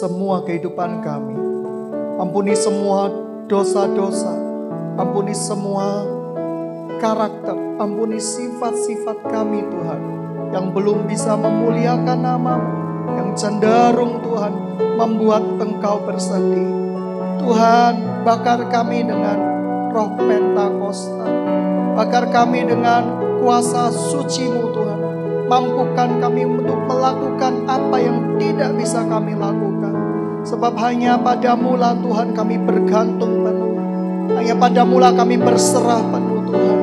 [0.00, 1.36] semua kehidupan kami.
[2.16, 3.12] Ampuni semua
[3.44, 4.32] dosa-dosa.
[4.96, 6.08] Ampuni semua
[6.96, 7.52] karakter.
[7.76, 10.00] Ampuni sifat-sifat kami Tuhan.
[10.56, 12.72] Yang belum bisa memuliakan namamu.
[13.12, 14.52] Yang cenderung Tuhan
[14.96, 16.72] membuat engkau bersedih.
[17.44, 19.36] Tuhan bakar kami dengan
[19.92, 21.28] roh Pentakosta.
[22.00, 23.04] Bakar kami dengan
[23.44, 25.00] kuasa sucimu Tuhan.
[25.44, 29.89] Mampukan kami untuk melakukan apa yang tidak bisa kami lakukan.
[30.46, 33.74] Sebab hanya padamu lah Tuhan kami bergantung penuh.
[34.36, 36.78] Hanya padamu lah kami berserah penuh Tuhan.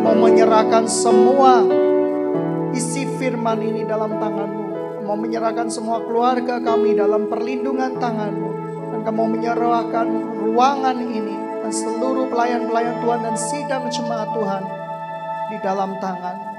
[0.00, 1.64] Mau menyerahkan semua
[2.72, 4.64] isi firman ini dalam tanganmu.
[5.04, 8.50] Mau menyerahkan semua keluarga kami dalam perlindungan tanganmu.
[8.96, 10.06] Dan kamu menyerahkan
[10.44, 14.62] ruangan ini dan seluruh pelayan-pelayan Tuhan dan sidang jemaat Tuhan
[15.50, 16.50] di dalam tangan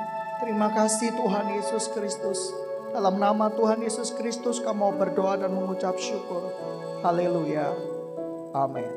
[0.41, 2.70] Terima kasih Tuhan Yesus Kristus.
[2.91, 6.51] Dalam nama Tuhan Yesus Kristus kamu berdoa dan mengucap syukur.
[6.99, 7.71] Haleluya.
[8.51, 8.91] Amin.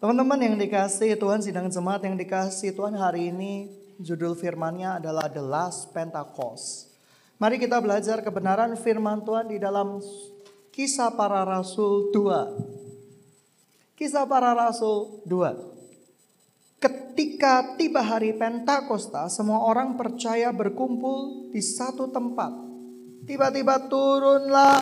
[0.00, 3.68] Teman-teman yang dikasih Tuhan, sidang jemaat yang dikasih Tuhan hari ini
[4.00, 6.88] judul firmannya adalah The Last Pentecost.
[7.36, 10.00] Mari kita belajar kebenaran firman Tuhan di dalam
[10.72, 13.92] kisah para rasul 2.
[14.00, 15.79] Kisah para rasul 2.
[16.80, 22.48] Ketika tiba hari Pentakosta, semua orang percaya berkumpul di satu tempat.
[23.28, 24.80] Tiba-tiba turunlah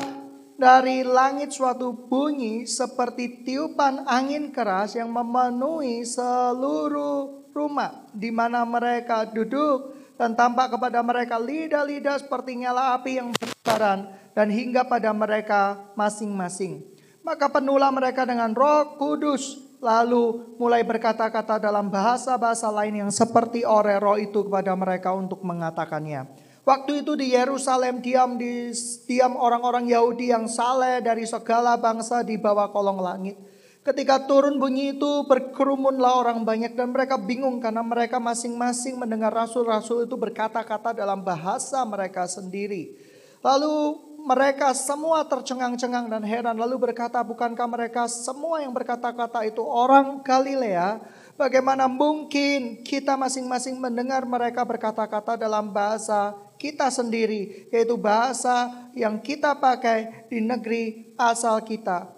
[0.54, 9.26] dari langit suatu bunyi seperti tiupan angin keras yang memenuhi seluruh rumah di mana mereka
[9.26, 14.06] duduk dan tampak kepada mereka lidah-lidah seperti nyala api yang berbaran
[14.38, 16.78] dan hingga pada mereka masing-masing.
[17.26, 24.18] Maka penuhlah mereka dengan roh kudus lalu mulai berkata-kata dalam bahasa-bahasa lain yang seperti orero
[24.18, 26.26] itu kepada mereka untuk mengatakannya.
[26.68, 28.68] Waktu itu di Yerusalem diam di
[29.08, 33.40] diam orang-orang Yahudi yang saleh dari segala bangsa di bawah kolong langit.
[33.80, 40.04] Ketika turun bunyi itu berkerumunlah orang banyak dan mereka bingung karena mereka masing-masing mendengar rasul-rasul
[40.04, 42.92] itu berkata-kata dalam bahasa mereka sendiri.
[43.40, 50.18] Lalu mereka semua tercengang-cengang dan heran lalu berkata, "Bukankah mereka semua yang berkata-kata itu orang
[50.26, 50.98] Galilea?
[51.38, 59.54] Bagaimana mungkin kita masing-masing mendengar mereka berkata-kata dalam bahasa kita sendiri, yaitu bahasa yang kita
[59.54, 62.10] pakai di negeri asal kita?"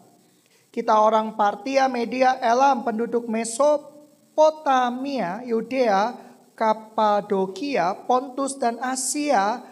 [0.72, 6.14] Kita orang Partia, Media, Elam, penduduk Mesopotamia, Yudea,
[6.54, 9.66] Kapadokia, Pontus dan Asia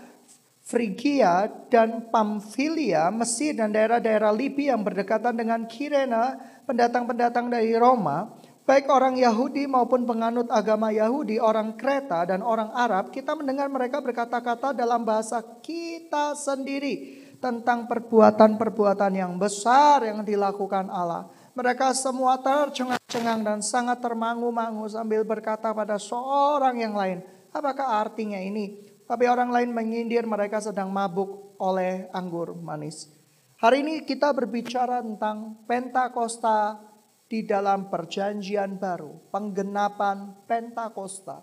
[0.69, 6.37] Frigia dan Pamfilia, Mesir dan daerah-daerah Libya yang berdekatan dengan Kirena,
[6.69, 8.37] pendatang-pendatang dari Roma,
[8.69, 14.05] baik orang Yahudi maupun penganut agama Yahudi, orang Kreta dan orang Arab, kita mendengar mereka
[14.05, 21.33] berkata-kata dalam bahasa kita sendiri tentang perbuatan-perbuatan yang besar yang dilakukan Allah.
[21.57, 27.25] Mereka semua tercengang-cengang dan sangat termangu-mangu sambil berkata pada seorang yang lain,
[27.57, 28.88] apakah artinya ini?
[29.09, 33.09] Tapi orang lain menyindir mereka sedang mabuk oleh anggur manis.
[33.57, 36.77] Hari ini kita berbicara tentang Pentakosta
[37.25, 39.33] di dalam perjanjian baru.
[39.33, 41.41] Penggenapan Pentakosta.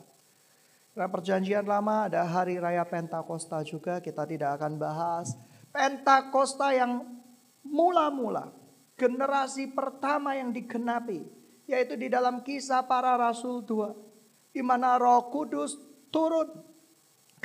[0.94, 5.34] Karena perjanjian lama ada hari raya Pentakosta juga kita tidak akan bahas.
[5.74, 7.02] Pentakosta yang
[7.66, 8.54] mula-mula
[8.96, 11.26] generasi pertama yang digenapi
[11.66, 13.92] yaitu di dalam kisah para rasul dua
[14.54, 15.76] di mana Roh Kudus
[16.14, 16.75] turun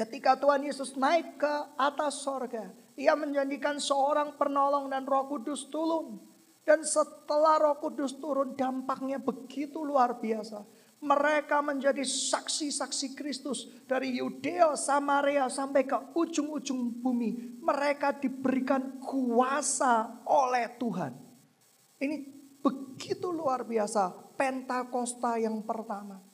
[0.00, 6.16] Ketika Tuhan Yesus naik ke atas sorga, ia menjanjikan seorang penolong dan roh kudus turun.
[6.64, 10.64] Dan setelah roh kudus turun dampaknya begitu luar biasa.
[11.04, 17.60] Mereka menjadi saksi-saksi Kristus dari Yudea, Samaria sampai ke ujung-ujung bumi.
[17.60, 21.12] Mereka diberikan kuasa oleh Tuhan.
[22.00, 22.16] Ini
[22.64, 26.29] begitu luar biasa Pentakosta yang pertama.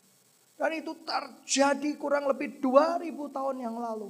[0.56, 4.08] Dan itu terjadi kurang lebih 2000 tahun yang lalu.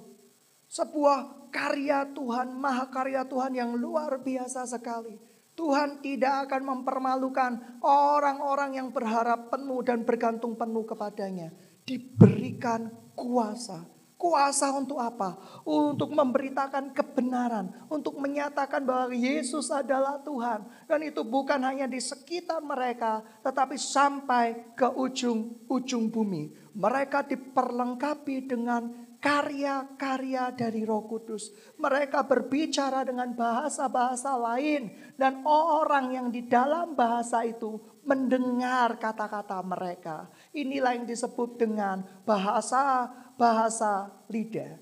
[0.66, 5.18] Sebuah karya Tuhan, maha karya Tuhan yang luar biasa sekali.
[5.56, 11.50] Tuhan tidak akan mempermalukan orang-orang yang berharap penuh dan bergantung penuh kepadanya.
[11.82, 15.36] Diberikan kuasa Kuasa untuk apa?
[15.68, 22.64] Untuk memberitakan kebenaran, untuk menyatakan bahwa Yesus adalah Tuhan, dan itu bukan hanya di sekitar
[22.64, 26.48] mereka, tetapi sampai ke ujung-ujung bumi.
[26.72, 28.88] Mereka diperlengkapi dengan
[29.20, 31.52] karya-karya dari Roh Kudus.
[31.76, 37.76] Mereka berbicara dengan bahasa-bahasa lain, dan orang yang di dalam bahasa itu
[38.06, 40.30] mendengar kata-kata mereka.
[40.56, 44.80] Inilah yang disebut dengan bahasa bahasa lidah.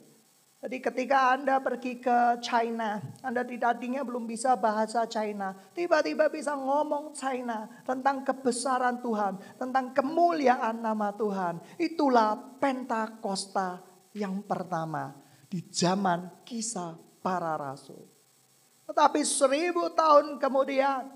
[0.64, 7.12] Jadi ketika Anda pergi ke China, Anda tadinya belum bisa bahasa China, tiba-tiba bisa ngomong
[7.12, 11.60] China tentang kebesaran Tuhan, tentang kemuliaan nama Tuhan.
[11.76, 13.84] Itulah Pentakosta
[14.16, 15.12] yang pertama
[15.52, 18.08] di zaman kisah para rasul.
[18.88, 21.12] Tetapi seribu tahun kemudian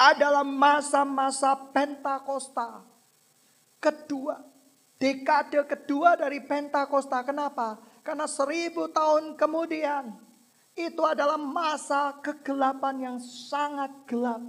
[0.00, 2.88] adalah masa-masa Pentakosta
[3.80, 4.38] kedua.
[5.00, 7.24] Dekade kedua dari Pentakosta.
[7.24, 7.80] Kenapa?
[8.04, 10.12] Karena seribu tahun kemudian
[10.76, 14.44] itu adalah masa kegelapan yang sangat gelap.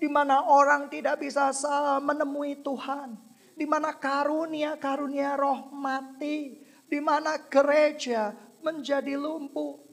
[0.00, 1.52] Di mana orang tidak bisa
[2.00, 3.14] menemui Tuhan.
[3.52, 6.64] Di mana karunia-karunia roh mati.
[6.88, 8.32] Di mana gereja
[8.64, 9.91] menjadi lumpuh.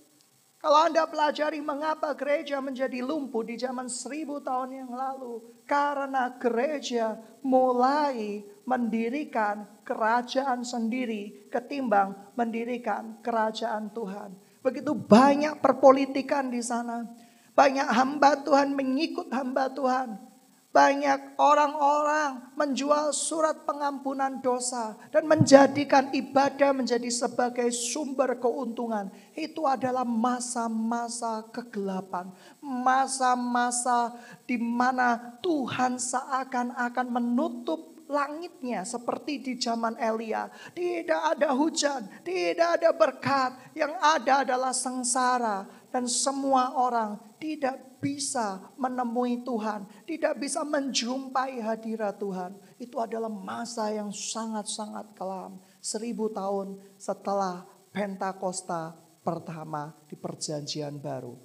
[0.60, 5.64] Kalau Anda pelajari mengapa gereja menjadi lumpuh di zaman seribu tahun yang lalu.
[5.64, 14.36] Karena gereja mulai mendirikan kerajaan sendiri ketimbang mendirikan kerajaan Tuhan.
[14.60, 17.08] Begitu banyak perpolitikan di sana.
[17.56, 20.29] Banyak hamba Tuhan mengikut hamba Tuhan.
[20.70, 29.10] Banyak orang-orang menjual surat pengampunan dosa dan menjadikan ibadah menjadi sebagai sumber keuntungan.
[29.34, 32.30] Itu adalah masa-masa kegelapan,
[32.62, 34.14] masa-masa
[34.46, 40.50] di mana Tuhan seakan-akan menutup langitnya seperti di zaman Elia.
[40.74, 48.62] Tidak ada hujan, tidak ada berkat, yang ada adalah sengsara dan semua orang tidak bisa
[48.80, 52.56] menemui Tuhan, tidak bisa menjumpai hadirat Tuhan.
[52.80, 55.60] Itu adalah masa yang sangat-sangat kelam.
[55.84, 58.96] Seribu tahun setelah Pentakosta
[59.26, 61.36] pertama di perjanjian baru.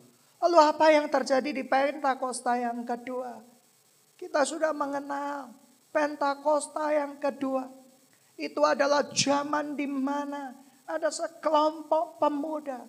[0.45, 3.41] Lalu apa yang terjadi di Pentakosta yang kedua?
[4.15, 5.57] Kita sudah mengenal
[5.89, 7.65] Pentakosta yang kedua.
[8.37, 10.53] Itu adalah zaman di mana
[10.85, 12.85] ada sekelompok pemuda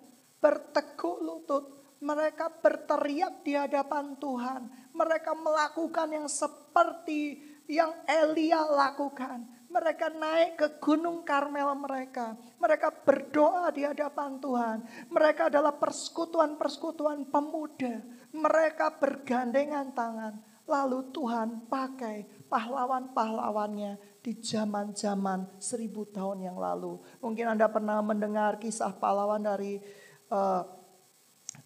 [0.45, 1.75] bertekuk lutut
[2.05, 4.93] mereka berteriak di hadapan Tuhan.
[4.93, 9.41] Mereka melakukan yang seperti yang Elia lakukan.
[9.65, 12.37] Mereka naik ke gunung Karmel mereka.
[12.61, 14.77] Mereka berdoa di hadapan Tuhan.
[15.09, 18.05] Mereka adalah persekutuan-persekutuan pemuda.
[18.31, 20.39] Mereka bergandengan tangan.
[20.65, 26.97] Lalu Tuhan pakai pahlawan-pahlawannya di zaman-zaman seribu tahun yang lalu.
[27.21, 30.63] Mungkin Anda pernah mendengar kisah pahlawan dari uh,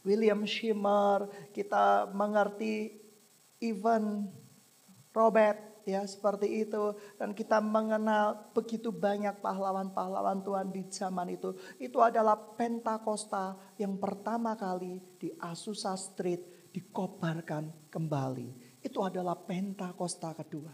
[0.04, 2.96] William Shimmer, kita mengerti
[3.60, 4.32] Ivan
[5.12, 11.58] Robert ya seperti itu dan kita mengenal begitu banyak pahlawan-pahlawan Tuhan di zaman itu.
[11.82, 18.80] Itu adalah Pentakosta yang pertama kali di Azusa Street dikobarkan kembali.
[18.86, 20.72] Itu adalah Pentakosta kedua.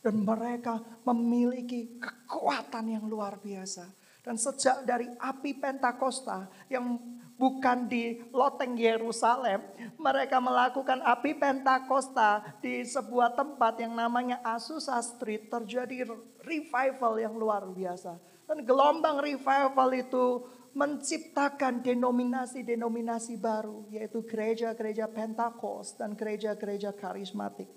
[0.00, 3.84] Dan mereka memiliki kekuatan yang luar biasa.
[4.20, 7.00] Dan sejak dari api Pentakosta yang
[7.40, 9.64] bukan di loteng Yerusalem.
[9.96, 15.48] Mereka melakukan api Pentakosta di sebuah tempat yang namanya Azusa Street.
[15.48, 16.04] Terjadi
[16.44, 18.20] revival yang luar biasa.
[18.44, 20.44] Dan gelombang revival itu
[20.76, 23.88] menciptakan denominasi-denominasi baru.
[23.88, 27.72] Yaitu gereja-gereja Pentakost dan gereja-gereja karismatik.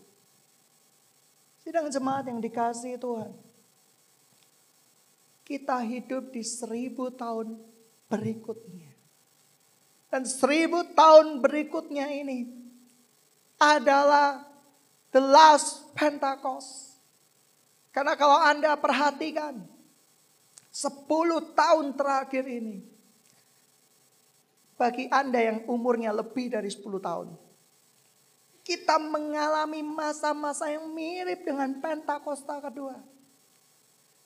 [1.64, 3.32] Sidang jemaat yang dikasih Tuhan.
[5.44, 7.60] Kita hidup di seribu tahun
[8.08, 8.93] berikutnya.
[10.14, 12.46] Dan seribu tahun berikutnya ini
[13.58, 14.46] adalah
[15.10, 17.02] the last Pentecost.
[17.90, 19.66] Karena kalau Anda perhatikan,
[20.70, 22.86] sepuluh tahun terakhir ini,
[24.78, 27.34] bagi Anda yang umurnya lebih dari sepuluh tahun,
[28.62, 33.02] kita mengalami masa-masa yang mirip dengan Pentakosta kedua.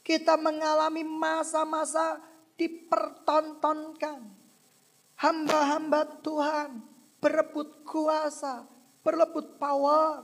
[0.04, 2.20] Kita mengalami masa-masa
[2.60, 4.37] dipertontonkan
[5.18, 6.82] hamba-hamba Tuhan
[7.18, 8.66] berebut kuasa,
[9.02, 10.24] berebut power.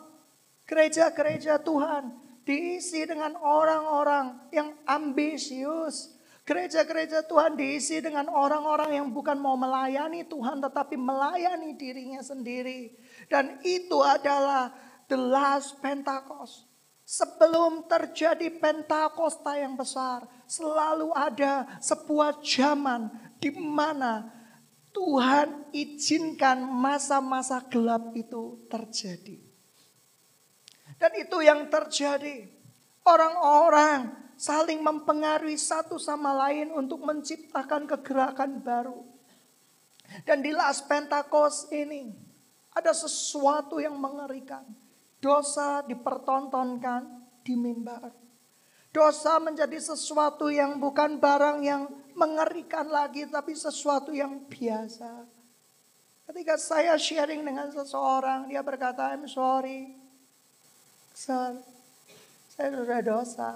[0.63, 2.15] Gereja-gereja Tuhan
[2.47, 6.15] diisi dengan orang-orang yang ambisius.
[6.43, 12.95] Gereja-gereja Tuhan diisi dengan orang-orang yang bukan mau melayani Tuhan tetapi melayani dirinya sendiri.
[13.27, 14.71] Dan itu adalah
[15.07, 16.67] the last Pentecost.
[17.03, 23.11] Sebelum terjadi Pentakosta yang besar, selalu ada sebuah zaman
[23.43, 24.42] di mana
[24.93, 29.41] Tuhan izinkan masa-masa gelap itu terjadi.
[31.01, 32.45] Dan itu yang terjadi.
[33.03, 39.01] Orang-orang saling mempengaruhi satu sama lain untuk menciptakan kegerakan baru.
[40.23, 42.13] Dan di Las Pentakos ini
[42.71, 44.63] ada sesuatu yang mengerikan.
[45.17, 47.07] Dosa dipertontonkan
[47.41, 48.13] di mimbar.
[48.93, 55.25] Dosa menjadi sesuatu yang bukan barang yang mengerikan lagi, tapi sesuatu yang biasa.
[56.29, 59.91] Ketika saya sharing dengan seseorang, dia berkata, I'm sorry.
[61.13, 61.59] Sir,
[62.53, 63.51] saya sudah dosa.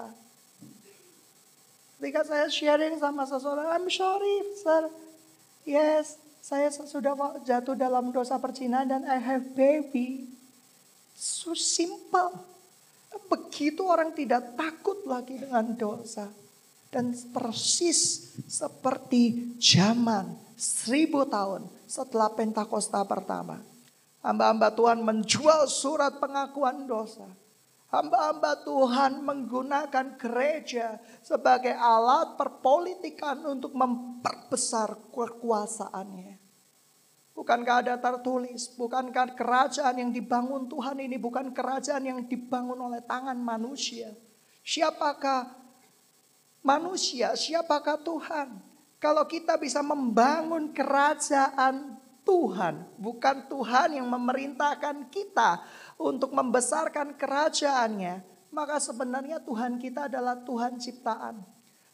[1.98, 4.86] Ketika saya sharing sama seseorang, I'm sorry, sir.
[5.66, 10.30] Yes, saya sudah jatuh dalam dosa percinahan dan I have baby.
[11.18, 12.38] So simple.
[13.26, 16.30] Begitu orang tidak takut lagi dengan dosa.
[16.88, 23.60] Dan persis seperti zaman seribu tahun setelah Pentakosta pertama.
[24.24, 27.28] Hamba-hamba Tuhan menjual surat pengakuan dosa.
[27.88, 36.36] Hamba-hamba Tuhan menggunakan gereja sebagai alat perpolitikan untuk memperbesar kekuasaannya.
[37.32, 43.38] Bukankah ada tertulis, bukankah kerajaan yang dibangun Tuhan ini bukan kerajaan yang dibangun oleh tangan
[43.40, 44.12] manusia.
[44.60, 45.57] Siapakah
[46.62, 48.58] manusia, siapakah Tuhan?
[48.98, 55.62] Kalau kita bisa membangun kerajaan Tuhan, bukan Tuhan yang memerintahkan kita
[55.96, 58.20] untuk membesarkan kerajaannya,
[58.52, 61.40] maka sebenarnya Tuhan kita adalah Tuhan ciptaan.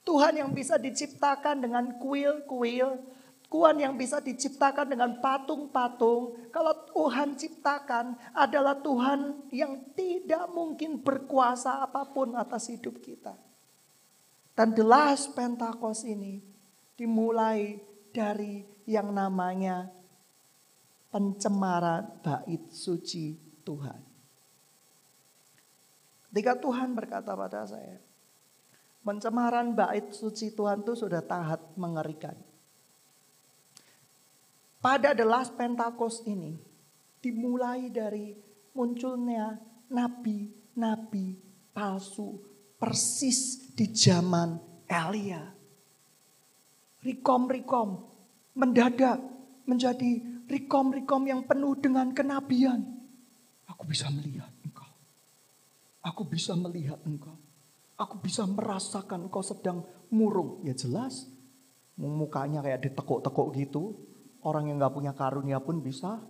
[0.04, 3.00] Tuhan yang bisa diciptakan dengan kuil-kuil,
[3.48, 6.50] Tuhan yang bisa diciptakan dengan patung-patung.
[6.50, 13.38] Kalau Tuhan ciptakan adalah Tuhan yang tidak mungkin berkuasa apa pun atas hidup kita.
[14.54, 16.38] Dan the last Pentakos ini
[16.94, 17.78] dimulai
[18.14, 19.90] dari yang namanya
[21.10, 23.34] pencemaran bait suci
[23.66, 24.00] Tuhan.
[26.30, 27.98] Ketika Tuhan berkata pada saya,
[29.02, 32.34] pencemaran bait suci Tuhan itu sudah tahap mengerikan
[34.84, 36.60] pada The Last Pentecost ini
[37.24, 38.36] dimulai dari
[38.76, 39.56] munculnya
[39.88, 41.40] nabi-nabi
[41.72, 42.36] palsu
[42.78, 45.42] persis di zaman Elia.
[47.04, 47.88] Rikom-rikom
[48.56, 49.20] mendadak
[49.68, 52.80] menjadi rikom-rikom yang penuh dengan kenabian.
[53.68, 54.88] Aku bisa melihat engkau.
[56.04, 57.36] Aku bisa melihat engkau.
[57.96, 60.60] Aku bisa merasakan engkau sedang murung.
[60.66, 61.30] Ya jelas,
[61.98, 63.82] mukanya kayak ditekuk-tekuk gitu.
[64.44, 66.20] Orang yang gak punya karunia pun bisa.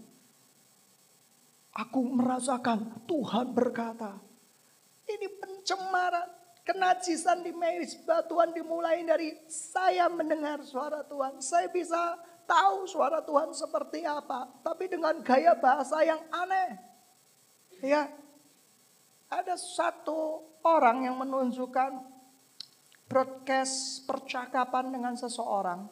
[1.74, 4.22] Aku merasakan Tuhan berkata,
[5.04, 6.28] ini pencemaran,
[6.64, 11.38] kenajisan di mesbah Tuhan dimulai dari saya mendengar suara Tuhan.
[11.44, 12.16] Saya bisa
[12.48, 16.80] tahu suara Tuhan seperti apa, tapi dengan gaya bahasa yang aneh.
[17.84, 18.08] Ya,
[19.28, 22.00] ada satu orang yang menunjukkan
[23.08, 25.84] broadcast percakapan dengan seseorang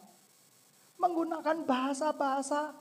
[0.97, 2.73] menggunakan bahasa-bahasa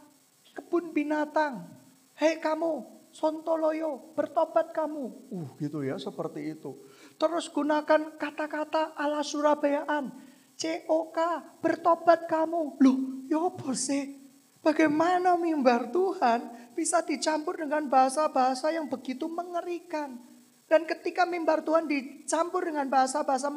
[0.54, 1.66] kebun binatang.
[2.14, 5.32] Hei kamu, Sontoloyo, bertobat kamu.
[5.32, 6.76] Uh gitu ya, seperti itu.
[7.20, 10.32] Terus gunakan kata-kata ala Surabayaan.
[10.56, 11.18] COK,
[11.60, 12.80] bertobat kamu.
[12.80, 14.20] Loh, ya apa sih?
[14.62, 20.22] Bagaimana mimbar Tuhan bisa dicampur dengan bahasa-bahasa yang begitu mengerikan.
[20.70, 23.52] Dan ketika mimbar Tuhan dicampur dengan bahasa-bahasa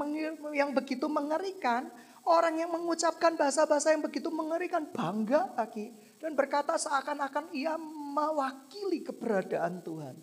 [0.57, 1.93] yang begitu mengerikan,
[2.25, 5.93] Orang yang mengucapkan bahasa-bahasa yang begitu mengerikan bangga lagi.
[6.25, 7.77] Dan berkata seakan-akan ia
[8.17, 10.17] mewakili keberadaan Tuhan.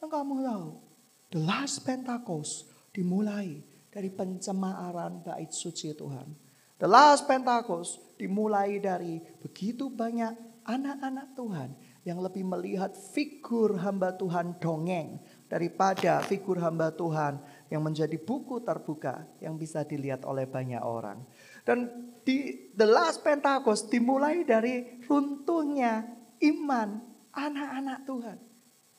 [0.00, 0.68] Dan kamu tahu,
[1.28, 3.60] the last Pentecost dimulai
[3.92, 6.24] dari pencemaran bait suci Tuhan.
[6.80, 11.68] The last Pentecost dimulai dari begitu banyak anak-anak Tuhan
[12.00, 15.20] yang lebih melihat figur hamba Tuhan dongeng
[15.52, 17.36] daripada figur hamba Tuhan
[17.68, 21.20] yang menjadi buku terbuka yang bisa dilihat oleh banyak orang.
[21.70, 21.86] Dan
[22.26, 26.02] di The Last Pentecost dimulai dari runtuhnya
[26.42, 26.98] iman
[27.30, 28.38] anak-anak Tuhan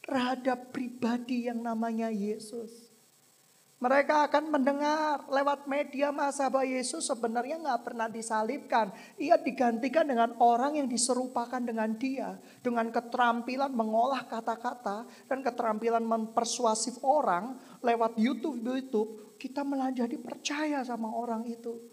[0.08, 2.96] terhadap pribadi yang namanya Yesus.
[3.84, 8.96] Mereka akan mendengar lewat media masa bahwa Yesus sebenarnya nggak pernah disalibkan.
[9.20, 12.40] Ia digantikan dengan orang yang diserupakan dengan dia.
[12.64, 19.36] Dengan keterampilan mengolah kata-kata dan keterampilan mempersuasif orang lewat YouTube-YouTube.
[19.36, 21.91] Kita menjadi percaya sama orang itu.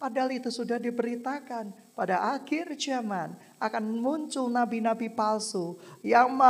[0.00, 6.40] Padahal itu sudah diberitakan pada akhir zaman akan muncul nabi-nabi palsu yang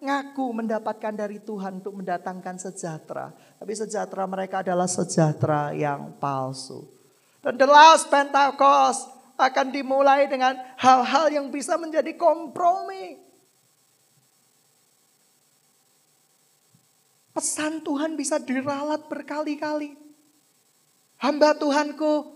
[0.00, 3.36] ngaku mendapatkan dari Tuhan untuk mendatangkan sejahtera.
[3.36, 6.88] Tapi sejahtera mereka adalah sejahtera yang palsu.
[7.44, 9.04] Dan the last Pentecost
[9.36, 13.20] akan dimulai dengan hal-hal yang bisa menjadi kompromi.
[17.36, 19.99] Pesan Tuhan bisa diralat berkali-kali.
[21.20, 22.32] Hamba Tuhanku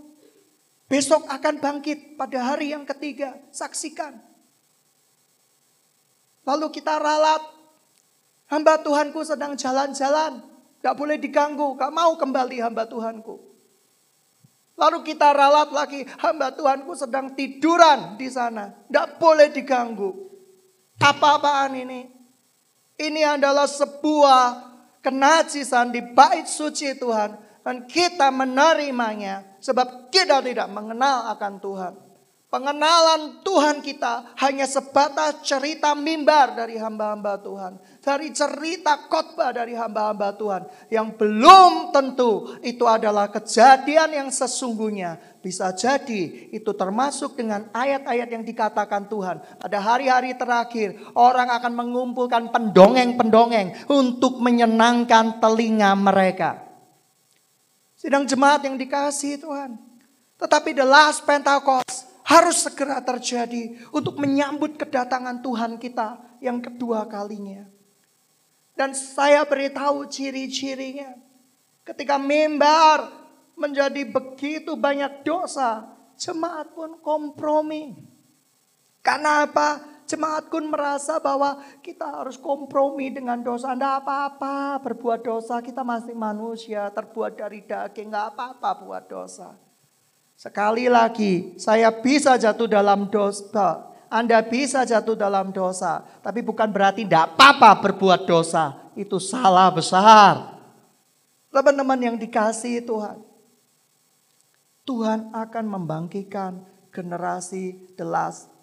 [0.87, 3.35] besok akan bangkit pada hari yang ketiga.
[3.49, 4.21] Saksikan.
[6.45, 7.55] Lalu kita ralat
[8.55, 10.38] Hamba Tuhanku sedang jalan-jalan.
[10.85, 11.75] Gak boleh diganggu.
[11.81, 13.41] Gak mau kembali hamba Tuhanku.
[14.75, 18.75] Lalu kita ralat lagi, hamba Tuhanku sedang tiduran di sana.
[18.91, 20.11] Tidak boleh diganggu.
[20.99, 22.11] Apa-apaan ini?
[22.99, 24.43] Ini adalah sebuah
[24.99, 27.38] kenajisan di bait suci Tuhan.
[27.64, 31.94] Dan kita menerimanya sebab kita tidak mengenal akan Tuhan.
[32.54, 37.83] Pengenalan Tuhan kita hanya sebatas cerita mimbar dari hamba-hamba Tuhan.
[37.99, 40.62] Dari cerita khotbah dari hamba-hamba Tuhan.
[40.87, 45.18] Yang belum tentu itu adalah kejadian yang sesungguhnya.
[45.42, 49.42] Bisa jadi itu termasuk dengan ayat-ayat yang dikatakan Tuhan.
[49.59, 56.74] Pada hari-hari terakhir orang akan mengumpulkan pendongeng-pendongeng untuk menyenangkan telinga mereka.
[58.04, 59.80] Sidang jemaat yang dikasih Tuhan.
[60.37, 67.64] Tetapi the last Pentecost harus segera terjadi untuk menyambut kedatangan Tuhan kita yang kedua kalinya.
[68.76, 71.16] Dan saya beritahu ciri-cirinya.
[71.80, 73.08] Ketika mimbar
[73.56, 75.88] menjadi begitu banyak dosa,
[76.20, 77.96] jemaat pun kompromi.
[79.00, 79.93] Karena apa?
[80.14, 83.75] Jemaat pun merasa bahwa kita harus kompromi dengan dosa.
[83.75, 89.59] Tidak apa-apa berbuat dosa, kita masih manusia, terbuat dari daging, nggak apa-apa buat dosa.
[90.38, 93.90] Sekali lagi, saya bisa jatuh dalam dosa.
[94.06, 96.06] Anda bisa jatuh dalam dosa.
[96.23, 98.94] Tapi bukan berarti tidak apa-apa berbuat dosa.
[98.94, 100.62] Itu salah besar.
[101.50, 103.18] Teman-teman yang dikasih Tuhan.
[104.87, 106.62] Tuhan akan membangkitkan
[106.94, 108.54] generasi the last.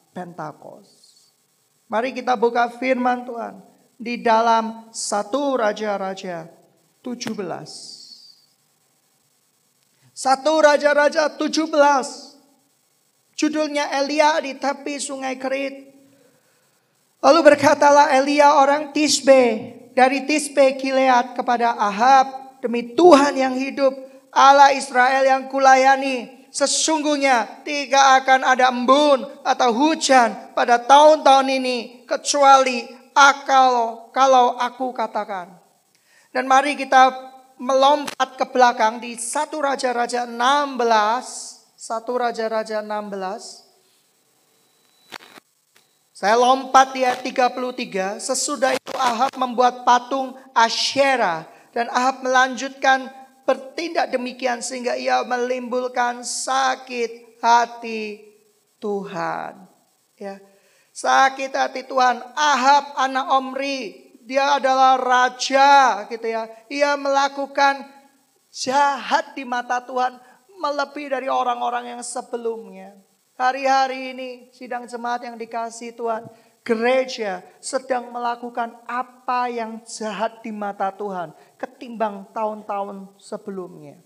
[1.91, 3.59] Mari kita buka firman Tuhan.
[3.99, 6.47] Di dalam satu Raja-Raja
[7.03, 7.35] 17.
[10.15, 11.67] Satu Raja-Raja 17.
[13.35, 15.91] Judulnya Elia di tepi sungai Kerit.
[17.19, 19.75] Lalu berkatalah Elia orang Tisbe.
[19.91, 22.55] Dari Tisbe Gilead kepada Ahab.
[22.63, 23.91] Demi Tuhan yang hidup.
[24.31, 26.40] Allah Israel yang kulayani.
[26.51, 32.03] Sesungguhnya tidak akan ada embun atau hujan pada tahun-tahun ini.
[32.03, 32.83] Kecuali
[33.15, 35.55] akal kalau aku katakan.
[36.35, 40.35] Dan mari kita melompat ke belakang di satu Raja-Raja 16,
[41.79, 43.71] satu Raja-Raja 16.
[46.11, 53.09] Saya lompat di ayat 33, sesudah itu Ahab membuat patung Asyera dan Ahab melanjutkan
[53.51, 58.23] bertindak demikian sehingga ia melimbulkan sakit hati
[58.79, 59.67] Tuhan.
[60.15, 60.39] Ya.
[60.95, 62.23] Sakit hati Tuhan.
[62.31, 66.47] Ahab anak Omri dia adalah raja gitu ya.
[66.71, 67.83] Ia melakukan
[68.47, 70.15] jahat di mata Tuhan
[70.55, 72.95] melebihi dari orang-orang yang sebelumnya.
[73.35, 76.29] Hari-hari ini sidang jemaat yang dikasih Tuhan,
[76.61, 84.01] gereja sedang melakukan apa yang jahat di mata Tuhan ketimbang tahun-tahun sebelumnya.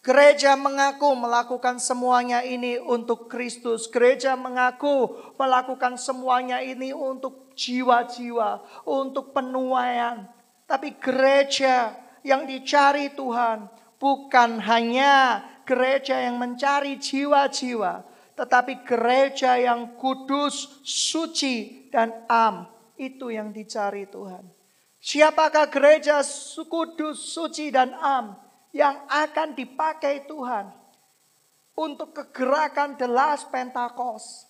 [0.00, 3.84] Gereja mengaku melakukan semuanya ini untuk Kristus.
[3.92, 10.24] Gereja mengaku melakukan semuanya ini untuk jiwa-jiwa, untuk penuaian.
[10.64, 11.92] Tapi gereja
[12.24, 13.68] yang dicari Tuhan
[14.00, 22.64] bukan hanya gereja yang mencari jiwa-jiwa, tetapi gereja yang kudus, suci, dan am.
[22.96, 24.57] Itu yang dicari Tuhan.
[24.98, 26.20] Siapakah gereja
[26.66, 28.34] kudus, suci, dan am?
[28.68, 30.68] yang akan dipakai Tuhan
[31.72, 34.44] untuk kegerakan The Last Pentecost.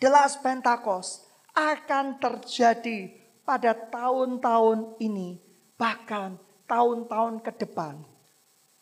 [0.00, 3.10] The Last Pentecost akan terjadi
[3.42, 5.40] pada tahun-tahun ini,
[5.74, 6.38] bahkan
[6.70, 7.98] tahun-tahun ke depan.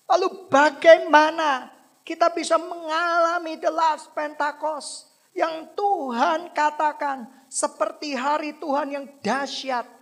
[0.06, 1.70] Lalu bagaimana
[2.06, 9.95] kita bisa mengalami the last Pentecost yang Tuhan katakan seperti hari Tuhan yang dahsyat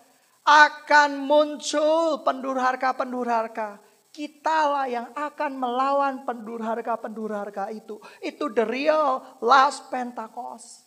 [0.45, 3.81] akan muncul pendurharka-pendurharka
[4.15, 7.99] Kitalah yang akan melawan pendurharga-pendurharga itu.
[8.23, 10.87] Itu the real last Pentecost.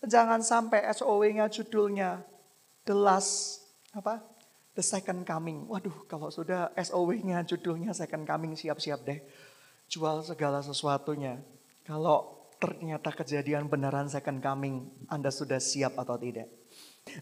[0.00, 2.24] Jangan sampai SOW-nya judulnya
[2.88, 3.60] the last
[3.92, 4.24] apa?
[4.72, 5.68] The second coming.
[5.68, 9.20] Waduh, kalau sudah SOW-nya judulnya second coming siap-siap deh.
[9.92, 11.44] Jual segala sesuatunya.
[11.84, 16.57] Kalau ternyata kejadian beneran second coming, Anda sudah siap atau tidak?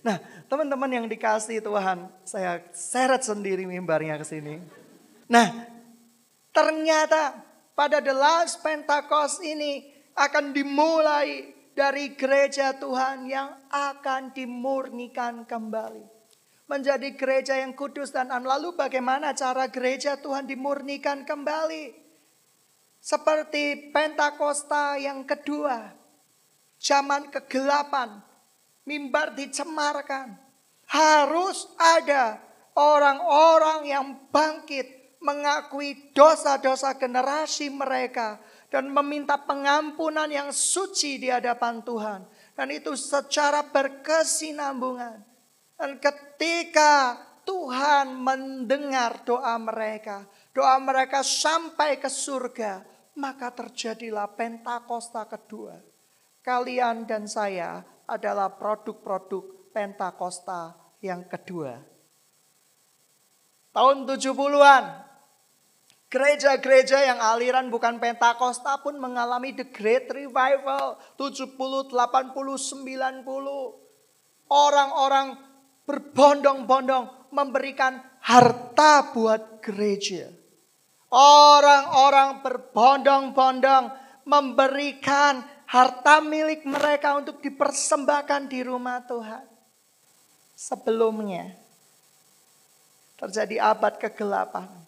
[0.02, 4.60] Nah, teman-teman yang dikasih Tuhan, saya seret sendiri mimbarnya ke sini.
[5.26, 5.66] Nah,
[6.54, 7.42] ternyata
[7.76, 9.84] pada the last Pentecost ini
[10.16, 16.16] akan dimulai dari gereja Tuhan yang akan dimurnikan kembali.
[16.66, 18.42] Menjadi gereja yang kudus dan am.
[18.42, 21.94] Lalu bagaimana cara gereja Tuhan dimurnikan kembali?
[22.98, 25.94] Seperti Pentakosta yang kedua.
[26.82, 28.18] Zaman kegelapan
[28.86, 30.38] mimbar dicemarkan.
[30.86, 32.38] Harus ada
[32.78, 38.38] orang-orang yang bangkit mengakui dosa-dosa generasi mereka
[38.70, 42.22] dan meminta pengampunan yang suci di hadapan Tuhan.
[42.54, 45.20] Dan itu secara berkesinambungan.
[45.76, 52.80] Dan ketika Tuhan mendengar doa mereka, doa mereka sampai ke surga,
[53.18, 55.76] maka terjadilah Pentakosta kedua.
[56.40, 60.72] Kalian dan saya adalah produk-produk Pentakosta
[61.04, 61.76] yang kedua.
[63.76, 64.84] Tahun 70-an,
[66.06, 71.02] Gereja-gereja yang aliran bukan Pentakosta pun mengalami the great revival.
[71.18, 73.26] 70, 80, 90.
[74.46, 75.34] Orang-orang
[75.82, 80.30] berbondong-bondong memberikan harta buat gereja.
[81.10, 83.84] Orang-orang berbondong-bondong
[84.30, 89.44] memberikan harta milik mereka untuk dipersembahkan di rumah Tuhan.
[90.56, 91.52] Sebelumnya
[93.20, 94.86] terjadi abad kegelapan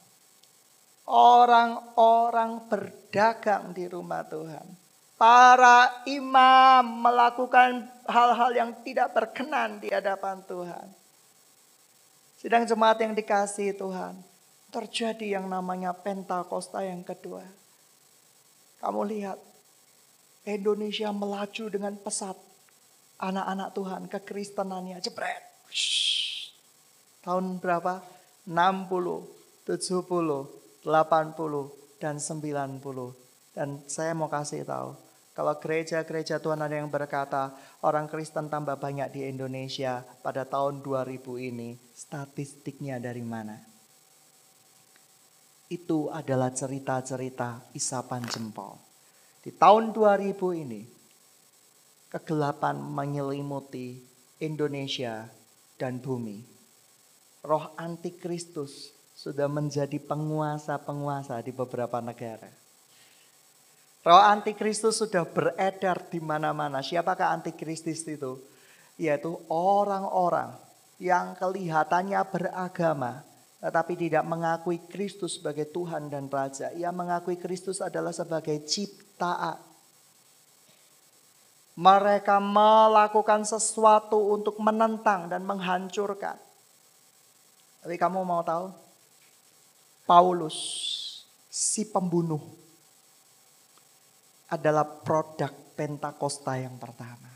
[1.08, 4.66] orang-orang berdagang di rumah Tuhan.
[5.18, 10.86] Para imam melakukan hal-hal yang tidak berkenan di hadapan Tuhan.
[12.38, 14.14] Sedang jemaat yang dikasih Tuhan,
[14.70, 17.42] terjadi yang namanya Pentakosta yang kedua.
[18.78, 19.42] Kamu lihat,
[20.48, 22.36] Indonesia melaju dengan pesat.
[23.20, 25.44] Anak-anak Tuhan kekristenannya jebret.
[27.20, 28.00] Tahun berapa?
[28.48, 33.12] 60, 70, 80 dan 90.
[33.52, 34.96] Dan saya mau kasih tahu,
[35.36, 37.52] kalau gereja-gereja Tuhan ada yang berkata
[37.84, 41.20] orang Kristen tambah banyak di Indonesia pada tahun 2000
[41.52, 43.60] ini, statistiknya dari mana?
[45.68, 48.87] Itu adalah cerita-cerita isapan jempol.
[49.48, 50.84] Di tahun 2000 ini,
[52.12, 53.96] kegelapan menyelimuti
[54.44, 55.24] Indonesia
[55.80, 56.44] dan bumi.
[57.48, 62.52] Roh antikristus sudah menjadi penguasa-penguasa di beberapa negara.
[64.04, 66.84] Roh antikristus sudah beredar di mana-mana.
[66.84, 68.36] Siapakah antikristus itu?
[69.00, 70.60] Yaitu orang-orang
[71.00, 73.24] yang kelihatannya beragama
[73.58, 76.70] tetapi tidak mengakui Kristus sebagai Tuhan dan Raja.
[76.70, 79.58] Ia mengakui Kristus adalah sebagai ciptaan.
[81.78, 86.38] Mereka melakukan sesuatu untuk menentang dan menghancurkan.
[87.82, 88.70] Tapi kamu mau tahu?
[90.02, 90.58] Paulus,
[91.46, 92.42] si pembunuh,
[94.50, 97.30] adalah produk Pentakosta yang pertama.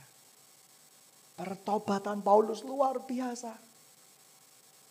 [1.39, 3.55] Pertobatan Paulus luar biasa.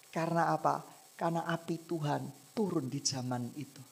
[0.07, 0.90] Karena apa?
[1.21, 2.25] Karena api Tuhan
[2.57, 3.83] turun di zaman itu.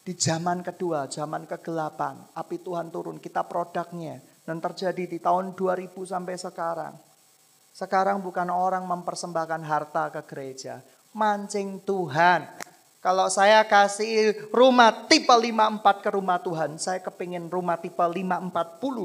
[0.00, 4.16] Di zaman kedua, zaman kegelapan, api Tuhan turun, kita produknya.
[4.40, 6.96] Dan terjadi di tahun 2000 sampai sekarang.
[7.76, 10.80] Sekarang bukan orang mempersembahkan harta ke gereja
[11.12, 12.46] mancing Tuhan.
[13.00, 18.52] Kalau saya kasih rumah tipe 54 ke rumah Tuhan, saya kepingin rumah tipe 540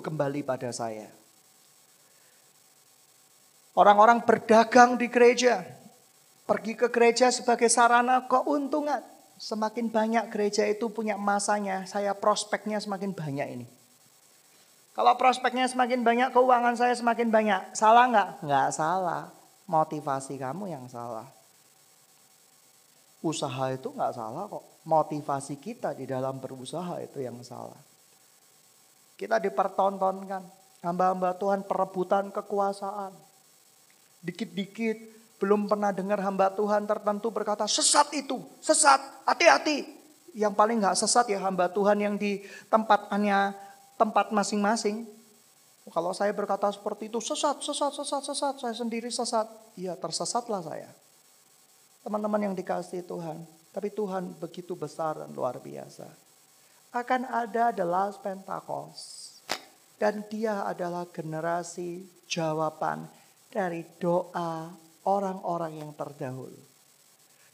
[0.04, 1.08] kembali pada saya.
[3.76, 5.64] Orang-orang berdagang di gereja,
[6.46, 9.02] pergi ke gereja sebagai sarana keuntungan.
[9.36, 13.68] Semakin banyak gereja itu punya masanya, saya prospeknya semakin banyak ini.
[14.96, 17.76] Kalau prospeknya semakin banyak, keuangan saya semakin banyak.
[17.76, 18.30] Salah nggak?
[18.48, 19.28] Nggak salah.
[19.68, 21.28] Motivasi kamu yang salah.
[23.20, 24.64] Usaha itu nggak salah kok.
[24.88, 27.76] Motivasi kita di dalam berusaha itu yang salah.
[29.20, 30.48] Kita dipertontonkan.
[30.80, 33.12] Hamba-hamba Tuhan perebutan kekuasaan.
[34.24, 39.84] Dikit-dikit belum pernah dengar hamba Tuhan tertentu berkata sesat itu, sesat, hati-hati.
[40.36, 43.56] Yang paling nggak sesat ya hamba Tuhan yang di tempatnya
[43.96, 45.08] tempat masing-masing.
[45.86, 49.48] Kalau saya berkata seperti itu, sesat, sesat, sesat, sesat, saya sendiri sesat.
[49.80, 50.92] Iya tersesatlah saya.
[52.04, 53.44] Teman-teman yang dikasih Tuhan.
[53.76, 56.08] Tapi Tuhan begitu besar dan luar biasa.
[56.96, 59.36] Akan ada the last Pentecost.
[60.00, 63.08] Dan dia adalah generasi jawaban
[63.48, 66.60] dari doa orang-orang yang terdahulu.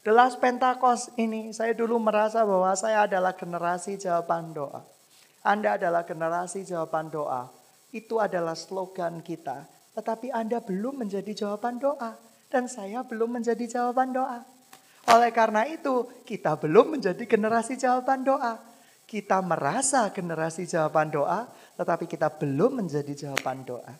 [0.02, 4.82] The last Pentecost ini saya dulu merasa bahwa saya adalah generasi jawaban doa.
[5.46, 7.46] Anda adalah generasi jawaban doa.
[7.94, 9.62] Itu adalah slogan kita.
[9.94, 12.18] Tetapi Anda belum menjadi jawaban doa
[12.50, 14.42] dan saya belum menjadi jawaban doa.
[15.10, 18.58] Oleh karena itu, kita belum menjadi generasi jawaban doa.
[19.06, 23.92] Kita merasa generasi jawaban doa, tetapi kita belum menjadi jawaban doa.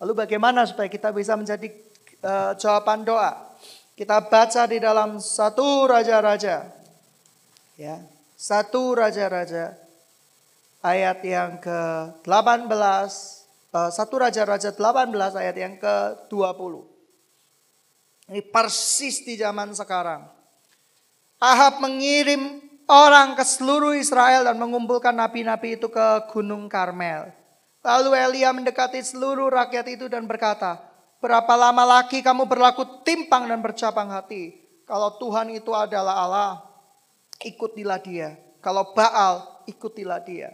[0.00, 1.68] Lalu bagaimana supaya kita bisa menjadi
[2.24, 3.36] uh, jawaban doa?
[3.96, 6.72] Kita baca di dalam satu raja-raja.
[7.76, 7.96] Ya,
[8.36, 9.76] satu raja-raja
[10.80, 12.70] ayat yang ke-18
[13.72, 16.74] uh, satu raja-raja 18 ayat yang ke-20.
[18.30, 20.22] Ini persis di zaman sekarang.
[21.40, 27.32] Ahab mengirim orang ke seluruh Israel dan mengumpulkan nabi-nabi itu ke Gunung Karmel.
[27.80, 30.89] Lalu Elia mendekati seluruh rakyat itu dan berkata,
[31.20, 34.56] Berapa lama lagi kamu berlaku timpang dan bercabang hati?
[34.88, 36.52] Kalau Tuhan itu adalah Allah,
[37.44, 38.40] ikutilah dia.
[38.64, 40.48] Kalau Baal, ikutilah dia.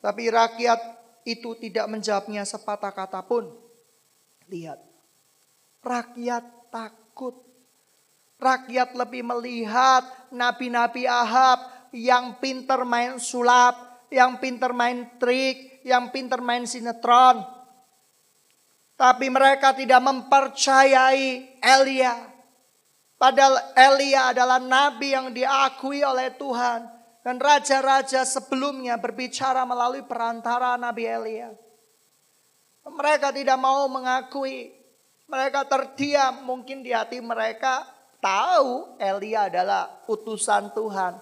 [0.00, 0.80] Tapi rakyat
[1.24, 3.48] itu tidak menjawabnya sepatah kata pun.
[4.52, 4.80] Lihat,
[5.80, 7.40] rakyat takut.
[8.40, 11.60] Rakyat lebih melihat nabi-nabi Ahab
[11.92, 17.44] yang pinter main sulap, yang pinter main trik, yang pinter main sinetron.
[19.00, 22.20] Tapi mereka tidak mempercayai Elia.
[23.16, 26.84] Padahal Elia adalah nabi yang diakui oleh Tuhan.
[27.24, 31.52] Dan raja-raja sebelumnya berbicara melalui perantara Nabi Elia.
[32.88, 34.72] Mereka tidak mau mengakui.
[35.28, 36.44] Mereka terdiam.
[36.48, 37.84] Mungkin di hati mereka
[38.24, 41.20] tahu Elia adalah utusan Tuhan.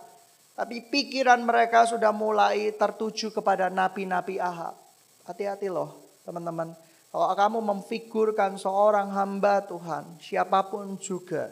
[0.54, 4.78] Tapi pikiran mereka sudah mulai tertuju kepada nabi-nabi Ahab.
[5.26, 6.87] Hati-hati loh teman-teman.
[7.08, 11.48] Kalau kamu memfigurkan seorang hamba Tuhan, siapa pun juga,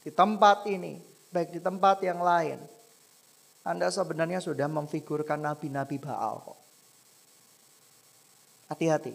[0.00, 0.96] di tempat ini,
[1.28, 2.56] baik di tempat yang lain,
[3.68, 6.56] Anda sebenarnya sudah memfigurkan nabi-nabi Baal
[8.72, 9.12] Hati-hati.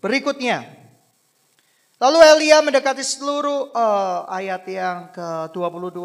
[0.00, 0.64] Berikutnya,
[2.00, 6.00] lalu Elia mendekati seluruh uh, ayat yang ke-22.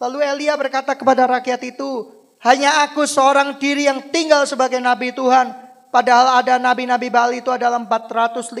[0.00, 2.12] Lalu Elia berkata kepada rakyat itu,
[2.44, 5.54] hanya aku seorang diri yang tinggal sebagai nabi Tuhan.
[5.92, 8.56] Padahal ada nabi-nabi Baal itu adalah 450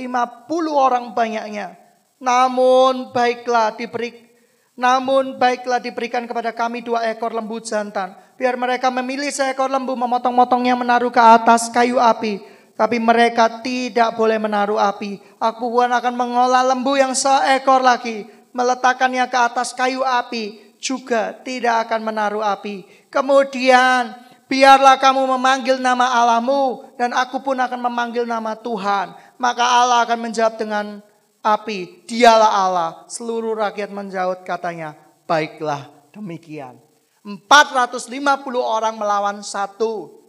[0.68, 1.80] orang banyaknya.
[2.20, 4.32] Namun baiklah diberi
[4.72, 8.16] namun baiklah diberikan kepada kami dua ekor lembu jantan.
[8.40, 12.40] Biar mereka memilih seekor lembu memotong-motongnya menaruh ke atas kayu api.
[12.72, 15.20] Tapi mereka tidak boleh menaruh api.
[15.36, 18.24] Aku pun akan mengolah lembu yang seekor lagi.
[18.56, 20.74] Meletakkannya ke atas kayu api.
[20.80, 22.88] Juga tidak akan menaruh api.
[23.12, 24.16] Kemudian
[24.52, 26.92] biarlah kamu memanggil nama Allahmu.
[27.00, 29.16] Dan aku pun akan memanggil nama Tuhan.
[29.40, 31.00] Maka Allah akan menjawab dengan
[31.40, 32.90] api, dialah Allah.
[33.08, 34.92] Seluruh rakyat menjawab katanya,
[35.24, 36.76] baiklah demikian.
[37.24, 38.12] 450
[38.60, 40.20] orang melawan satu.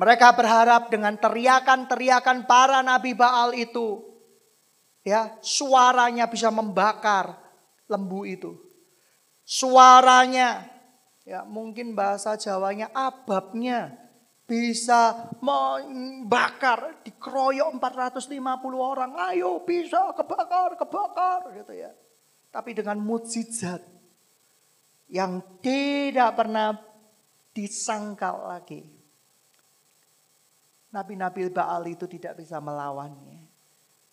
[0.00, 4.02] Mereka berharap dengan teriakan-teriakan para nabi Baal itu,
[5.04, 7.38] ya, suaranya bisa membakar
[7.86, 8.56] lembu itu.
[9.46, 10.64] Suaranya,
[11.22, 14.02] ya, mungkin bahasa Jawanya ababnya
[14.46, 18.36] bisa membakar, dikeroyok 450
[18.76, 19.16] orang.
[19.32, 21.90] Ayo bisa kebakar, kebakar gitu ya.
[22.52, 23.80] Tapi dengan mujizat
[25.08, 26.76] yang tidak pernah
[27.56, 28.84] disangkal lagi.
[30.92, 33.40] Nabi-nabi Baal itu tidak bisa melawannya.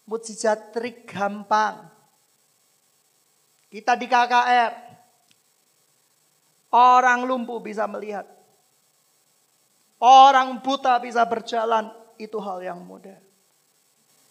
[0.07, 1.83] Mujizat trik gampang.
[3.67, 4.88] Kita di KKR.
[6.69, 8.29] Orang lumpuh bisa melihat.
[9.99, 13.17] Orang buta bisa berjalan, itu hal yang mudah.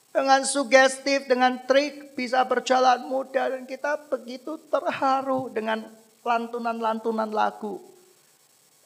[0.09, 5.85] Dengan sugestif, dengan trik bisa berjalan mudah dan kita begitu terharu dengan
[6.25, 7.79] lantunan-lantunan lagu.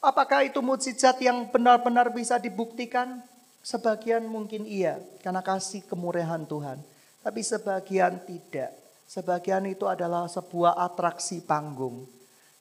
[0.03, 3.23] Apakah itu mujizat yang benar-benar bisa dibuktikan?
[3.63, 6.83] Sebagian mungkin iya, karena kasih kemurahan Tuhan.
[7.23, 8.75] Tapi sebagian tidak.
[9.07, 12.03] Sebagian itu adalah sebuah atraksi panggung.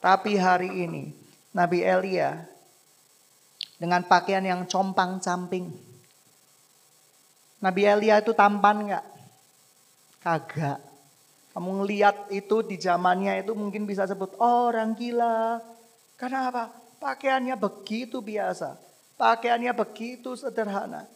[0.03, 1.15] Tapi hari ini
[1.55, 2.43] Nabi Elia
[3.79, 5.71] dengan pakaian yang compang camping.
[7.62, 9.07] Nabi Elia itu tampan nggak?
[10.19, 10.83] Kagak.
[11.55, 15.62] Kamu ngeliat itu di zamannya itu mungkin bisa sebut orang gila.
[16.19, 16.75] Karena apa?
[16.99, 18.75] Pakaiannya begitu biasa.
[19.15, 21.07] Pakaiannya begitu sederhana.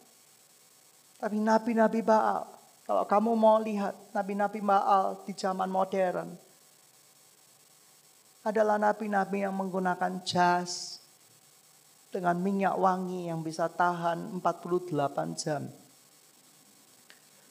[1.18, 2.46] Tapi nabi-nabi Baal,
[2.87, 6.45] kalau kamu mau lihat nabi-nabi Baal di zaman modern,
[8.46, 11.02] adalah nabi-nabi yang menggunakan jas,
[12.14, 15.66] dengan minyak wangi yang bisa tahan 48 jam.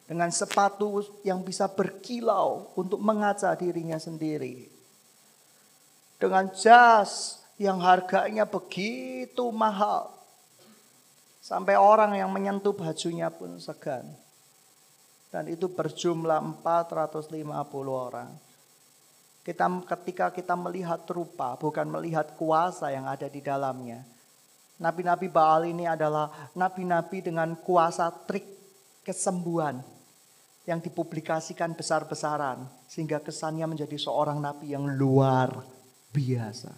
[0.07, 4.69] Dengan sepatu yang bisa berkilau untuk mengaca dirinya sendiri.
[6.15, 10.13] Dengan jas yang harganya begitu mahal.
[11.43, 14.05] Sampai orang yang menyentuh bajunya pun segan.
[15.29, 17.35] Dan itu berjumlah 450
[17.91, 18.44] orang.
[19.45, 24.01] Kita ketika kita melihat rupa bukan melihat kuasa yang ada di dalamnya
[24.75, 28.43] Nabi-nabi Baal ini adalah nabi-nabi dengan kuasa trik
[29.07, 29.79] kesembuhan
[30.67, 35.63] yang dipublikasikan besar-besaran sehingga kesannya menjadi seorang nabi yang luar
[36.11, 36.75] biasa.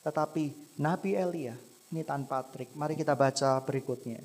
[0.00, 1.54] Tetapi Nabi Elia
[1.92, 2.72] ini tanpa trik.
[2.74, 4.18] Mari kita baca berikutnya.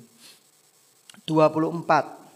[1.28, 2.26] 24.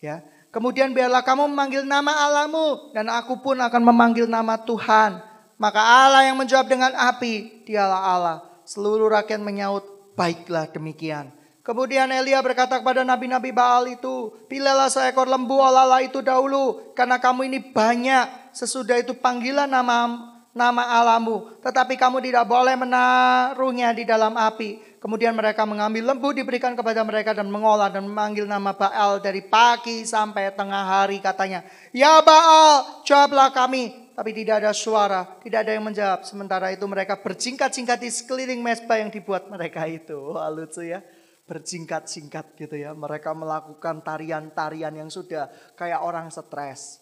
[0.00, 5.22] Ya, Kemudian biarlah kamu memanggil nama Allahmu dan aku pun akan memanggil nama Tuhan.
[5.60, 8.36] Maka Allah yang menjawab dengan api, dialah Allah.
[8.66, 9.84] Seluruh rakyat menyaut,
[10.18, 11.30] baiklah demikian.
[11.60, 17.52] Kemudian Elia berkata kepada nabi-nabi Baal itu, pilihlah seekor lembu olahlah itu dahulu, karena kamu
[17.52, 18.50] ini banyak.
[18.56, 24.89] Sesudah itu panggilan nama nama Allahmu, tetapi kamu tidak boleh menaruhnya di dalam api.
[25.00, 30.04] Kemudian mereka mengambil lembu diberikan kepada mereka dan mengolah dan memanggil nama Baal dari pagi
[30.04, 31.64] sampai tengah hari katanya.
[31.88, 34.12] Ya Baal, jawablah kami.
[34.12, 36.28] Tapi tidak ada suara, tidak ada yang menjawab.
[36.28, 40.36] Sementara itu mereka berjingkat-jingkat di sekeliling mesbah yang dibuat mereka itu.
[40.36, 41.00] Wah lucu ya.
[41.48, 42.92] Berjingkat-jingkat gitu ya.
[42.92, 45.48] Mereka melakukan tarian-tarian yang sudah
[45.80, 47.00] kayak orang stres.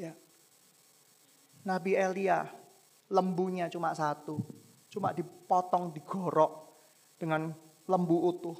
[0.00, 0.16] Ya.
[1.68, 2.48] Nabi Elia,
[3.12, 4.40] lembunya cuma satu.
[4.88, 6.69] Cuma dipotong, digorok
[7.20, 7.52] dengan
[7.84, 8.56] lembu utuh.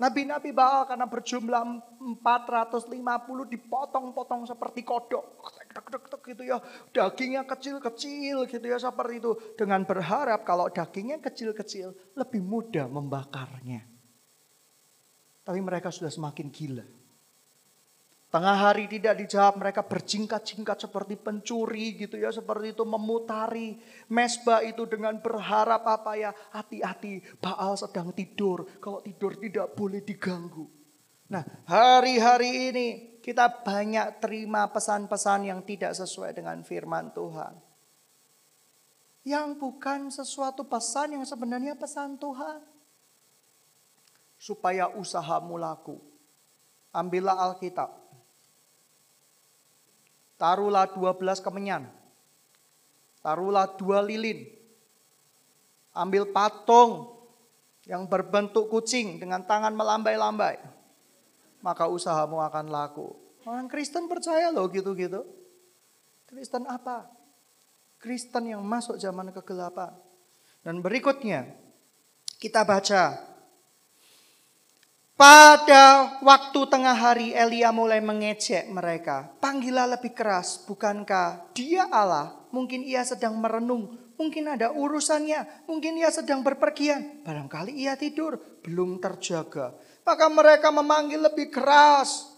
[0.00, 1.62] Nabi-nabi Baal karena berjumlah
[2.24, 2.90] 450
[3.54, 5.38] dipotong-potong seperti kodok.
[6.26, 6.58] gitu ya.
[6.90, 9.30] Dagingnya kecil-kecil gitu ya seperti itu.
[9.54, 13.86] Dengan berharap kalau dagingnya kecil-kecil lebih mudah membakarnya.
[15.46, 16.86] Tapi mereka sudah semakin gila.
[18.32, 23.76] Tengah hari tidak dijawab, mereka berjingkat-jingkat seperti pencuri gitu ya, seperti itu memutari
[24.08, 30.64] mesbah itu dengan berharap apa ya, hati-hati Baal sedang tidur, kalau tidur tidak boleh diganggu.
[31.28, 32.86] Nah hari-hari ini
[33.20, 37.52] kita banyak terima pesan-pesan yang tidak sesuai dengan firman Tuhan.
[39.28, 42.64] Yang bukan sesuatu pesan yang sebenarnya pesan Tuhan.
[44.40, 46.00] Supaya usahamu laku.
[46.96, 48.01] Ambillah Alkitab
[50.42, 51.86] Taruhlah 12 kemenyan.
[53.22, 54.42] Taruhlah dua lilin.
[55.94, 57.14] Ambil patung
[57.86, 60.58] yang berbentuk kucing dengan tangan melambai-lambai.
[61.62, 63.14] Maka usahamu akan laku.
[63.46, 65.22] Orang Kristen percaya loh gitu-gitu.
[66.26, 67.06] Kristen apa?
[68.02, 69.94] Kristen yang masuk zaman kegelapan.
[70.66, 71.54] Dan berikutnya
[72.42, 73.30] kita baca
[75.16, 79.30] pada waktu tengah hari Elia mulai mengecek mereka.
[79.38, 82.42] Panggillah lebih keras, bukankah dia Allah?
[82.52, 87.24] Mungkin ia sedang merenung, mungkin ada urusannya, mungkin ia sedang berpergian.
[87.24, 89.72] Barangkali ia tidur, belum terjaga.
[90.02, 92.28] Maka mereka memanggil lebih keras.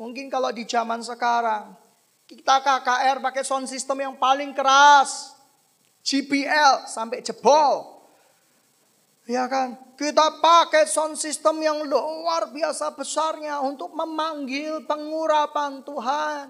[0.00, 1.76] Mungkin kalau di zaman sekarang,
[2.24, 5.36] kita KKR pakai sound system yang paling keras.
[6.00, 7.99] GPL sampai jebol.
[9.28, 9.76] Ya kan?
[10.00, 16.46] Kita pakai sound system yang luar biasa besarnya untuk memanggil pengurapan Tuhan.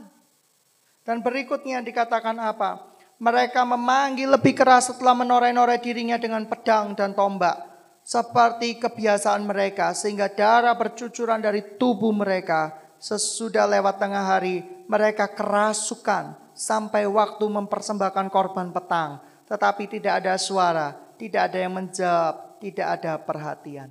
[1.03, 2.95] Dan berikutnya dikatakan apa?
[3.21, 7.69] Mereka memanggil lebih keras setelah menoreh-noreh dirinya dengan pedang dan tombak.
[8.01, 12.79] Seperti kebiasaan mereka sehingga darah bercucuran dari tubuh mereka.
[13.01, 19.21] Sesudah lewat tengah hari mereka kerasukan sampai waktu mempersembahkan korban petang.
[19.49, 23.89] Tetapi tidak ada suara, tidak ada yang menjawab, tidak ada perhatian.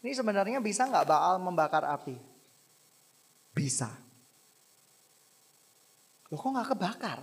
[0.00, 2.16] Ini sebenarnya bisa nggak Baal membakar api?
[3.52, 3.92] Bisa.
[6.32, 7.20] Loh kok nggak kebakar?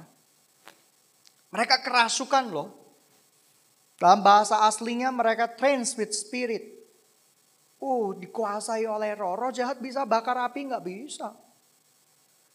[1.50, 2.70] Mereka kerasukan loh.
[3.98, 6.78] Dalam bahasa aslinya mereka trans with spirit.
[7.82, 9.34] Uh, dikuasai oleh roh.
[9.34, 11.34] Roh jahat bisa bakar api nggak bisa.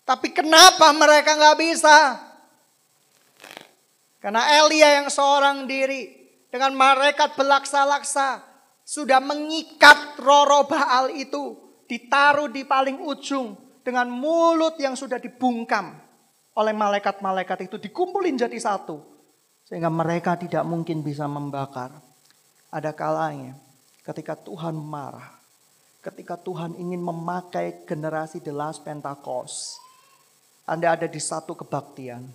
[0.06, 1.98] Tapi kenapa mereka nggak bisa?
[4.22, 6.21] Karena Elia yang seorang diri
[6.52, 8.44] dengan malaikat belaksa-laksa
[8.84, 11.56] sudah mengikat roro Baal itu
[11.88, 15.96] ditaruh di paling ujung dengan mulut yang sudah dibungkam
[16.52, 19.00] oleh malaikat-malaikat itu dikumpulin jadi satu
[19.64, 21.96] sehingga mereka tidak mungkin bisa membakar.
[22.68, 23.56] Ada kalanya
[24.04, 25.40] ketika Tuhan marah,
[26.04, 29.80] ketika Tuhan ingin memakai generasi the last Pentecost.
[30.62, 32.28] Anda ada di satu kebaktian,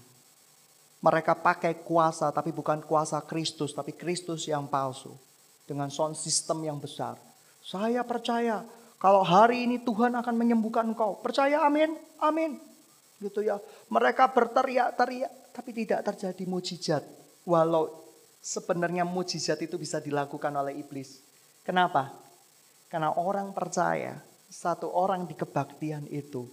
[0.98, 5.14] mereka pakai kuasa tapi bukan kuasa Kristus, tapi Kristus yang palsu.
[5.68, 7.20] Dengan sound system yang besar.
[7.60, 8.64] Saya percaya
[8.98, 11.20] kalau hari ini Tuhan akan menyembuhkan engkau.
[11.20, 11.92] Percaya amin,
[12.24, 12.56] amin.
[13.20, 13.60] Gitu ya.
[13.92, 17.04] Mereka berteriak-teriak tapi tidak terjadi mujizat.
[17.44, 17.92] Walau
[18.40, 21.20] sebenarnya mujizat itu bisa dilakukan oleh iblis.
[21.68, 22.16] Kenapa?
[22.88, 26.48] Karena orang percaya satu orang di kebaktian itu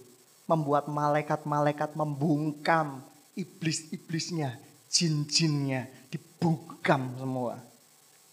[0.45, 2.99] membuat malaikat-malaikat membungkam
[3.35, 4.57] iblis-iblisnya,
[4.87, 7.59] jin-jinnya dibungkam semua.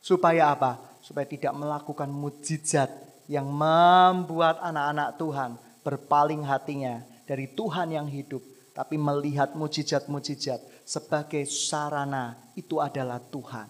[0.03, 0.78] Supaya apa?
[1.03, 2.90] Supaya tidak melakukan mujizat
[3.26, 5.50] yang membuat anak-anak Tuhan
[5.82, 8.42] berpaling hatinya dari Tuhan yang hidup.
[8.72, 13.68] Tapi melihat mujizat-mujizat sebagai sarana itu adalah Tuhan.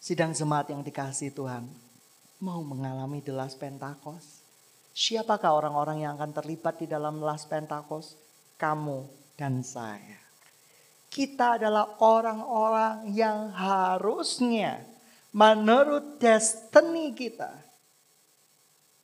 [0.00, 1.68] Sidang jemaat yang dikasih Tuhan.
[2.42, 3.30] Mau mengalami the
[3.60, 4.42] Pentecost?
[4.92, 8.18] Siapakah orang-orang yang akan terlibat di dalam Last Pentakos?
[8.58, 10.20] Kamu dan saya.
[11.12, 14.80] Kita adalah orang-orang yang harusnya
[15.32, 17.52] menurut destiny kita.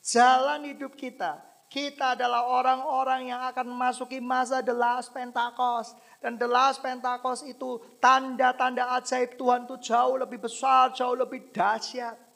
[0.00, 1.44] Jalan hidup kita.
[1.68, 5.92] Kita adalah orang-orang yang akan memasuki masa the last Pentakos.
[6.16, 12.28] Dan the last Pentakos itu tanda-tanda ajaib Tuhan itu jauh lebih besar, jauh lebih dahsyat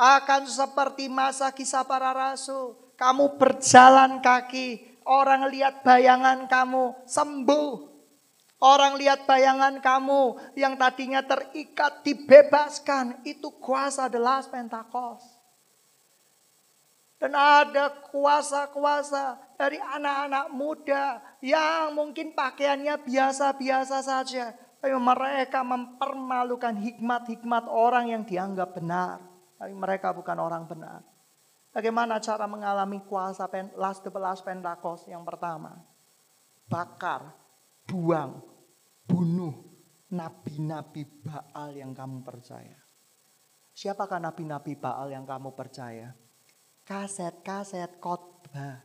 [0.00, 2.72] akan seperti masa kisah para rasul.
[2.96, 7.90] Kamu berjalan kaki, orang lihat bayangan kamu sembuh.
[8.60, 13.24] Orang lihat bayangan kamu yang tadinya terikat dibebaskan.
[13.24, 14.52] Itu kuasa the last.
[17.20, 24.56] Dan ada kuasa-kuasa dari anak-anak muda yang mungkin pakaiannya biasa-biasa saja.
[24.80, 29.20] Tapi mereka mempermalukan hikmat-hikmat orang yang dianggap benar.
[29.60, 31.04] Tapi mereka bukan orang benar.
[31.70, 35.78] Bagaimana cara mengalami kuasa pen, last the last Pentakos yang pertama?
[36.66, 37.30] Bakar,
[37.86, 38.42] buang,
[39.06, 39.54] bunuh
[40.10, 42.74] nabi-nabi Baal yang kamu percaya.
[43.70, 46.10] Siapakah nabi-nabi Baal yang kamu percaya?
[46.82, 48.82] Kaset-kaset khotbah.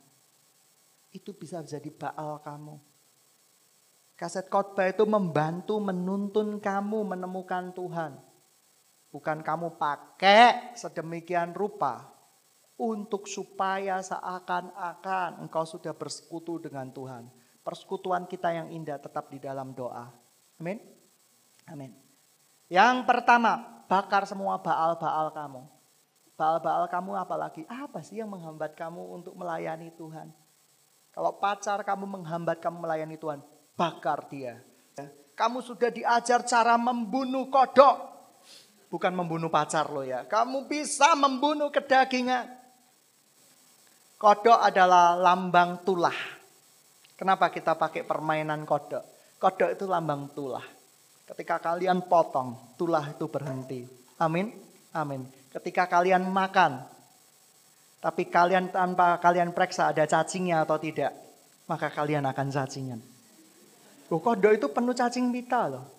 [1.10, 2.78] Itu bisa jadi Baal kamu.
[4.14, 8.22] Kaset khotbah itu membantu menuntun kamu menemukan Tuhan.
[9.10, 12.15] Bukan kamu pakai sedemikian rupa
[12.76, 17.32] untuk supaya seakan-akan engkau sudah bersekutu dengan Tuhan.
[17.64, 20.12] Persekutuan kita yang indah tetap di dalam doa.
[20.62, 20.78] Amin.
[21.66, 21.92] Amin.
[22.70, 25.62] Yang pertama, bakar semua baal-baal kamu.
[26.36, 27.64] Baal-baal kamu apalagi?
[27.66, 30.30] Apa sih yang menghambat kamu untuk melayani Tuhan?
[31.16, 33.40] Kalau pacar kamu menghambat kamu melayani Tuhan,
[33.80, 34.60] bakar dia.
[35.36, 38.16] Kamu sudah diajar cara membunuh kodok.
[38.88, 40.24] Bukan membunuh pacar lo ya.
[40.24, 42.55] Kamu bisa membunuh kedagingan.
[44.16, 46.16] Kodok adalah lambang tulah.
[47.16, 49.04] Kenapa kita pakai permainan kodok?
[49.40, 50.64] Kodok itu lambang tulah.
[51.26, 53.84] Ketika kalian potong, tulah itu berhenti.
[54.22, 54.52] Amin.
[54.96, 55.28] Amin.
[55.52, 56.84] Ketika kalian makan,
[58.00, 61.12] tapi kalian tanpa kalian periksa ada cacingnya atau tidak,
[61.68, 63.02] maka kalian akan cacingan.
[64.14, 65.96] Oh, kodok itu penuh cacing pita loh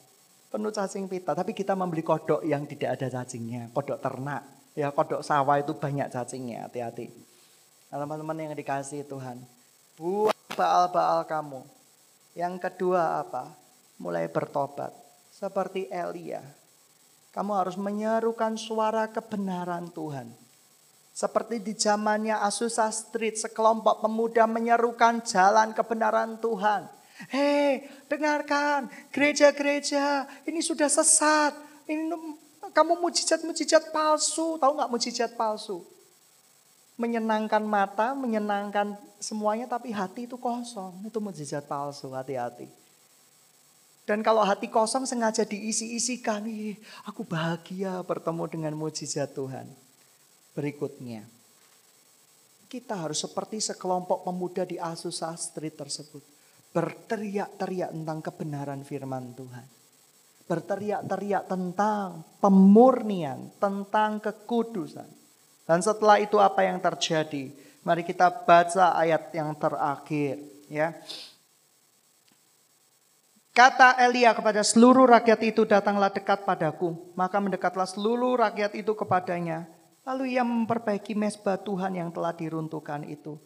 [0.56, 1.36] penuh cacing pita.
[1.36, 4.72] Tapi kita membeli kodok yang tidak ada cacingnya, kodok ternak.
[4.72, 7.12] Ya kodok sawah itu banyak cacingnya, hati-hati.
[7.86, 9.38] Teman-teman yang dikasih Tuhan,
[9.94, 11.62] buat baal-baal kamu.
[12.34, 13.54] Yang kedua apa?
[13.96, 14.90] Mulai bertobat.
[15.30, 16.42] Seperti Elia.
[17.30, 20.28] Kamu harus menyerukan suara kebenaran Tuhan.
[21.16, 26.88] Seperti di zamannya Asusa Street, sekelompok pemuda menyerukan jalan kebenaran Tuhan.
[27.32, 31.56] Hei, dengarkan, gereja-gereja ini sudah sesat.
[31.88, 32.12] Ini
[32.76, 35.95] kamu mujizat-mujizat palsu, tahu nggak mujizat palsu?
[36.96, 41.04] Menyenangkan mata, menyenangkan semuanya, tapi hati itu kosong.
[41.04, 42.68] Itu mujizat palsu, hati-hati.
[44.06, 49.66] Dan kalau hati kosong sengaja diisi-isikan, nih, aku bahagia bertemu dengan mujizat Tuhan.
[50.56, 51.26] Berikutnya,
[52.70, 56.36] kita harus seperti sekelompok pemuda di Asusa Street tersebut
[56.76, 59.64] berteriak-teriak tentang kebenaran firman Tuhan.
[60.44, 65.08] Berteriak-teriak tentang pemurnian, tentang kekudusan.
[65.66, 67.50] Dan setelah itu apa yang terjadi?
[67.82, 70.38] Mari kita baca ayat yang terakhir.
[70.70, 70.94] Ya.
[73.50, 76.94] Kata Elia kepada seluruh rakyat itu datanglah dekat padaku.
[77.18, 79.66] Maka mendekatlah seluruh rakyat itu kepadanya.
[80.06, 83.42] Lalu ia memperbaiki mesbah Tuhan yang telah diruntuhkan itu.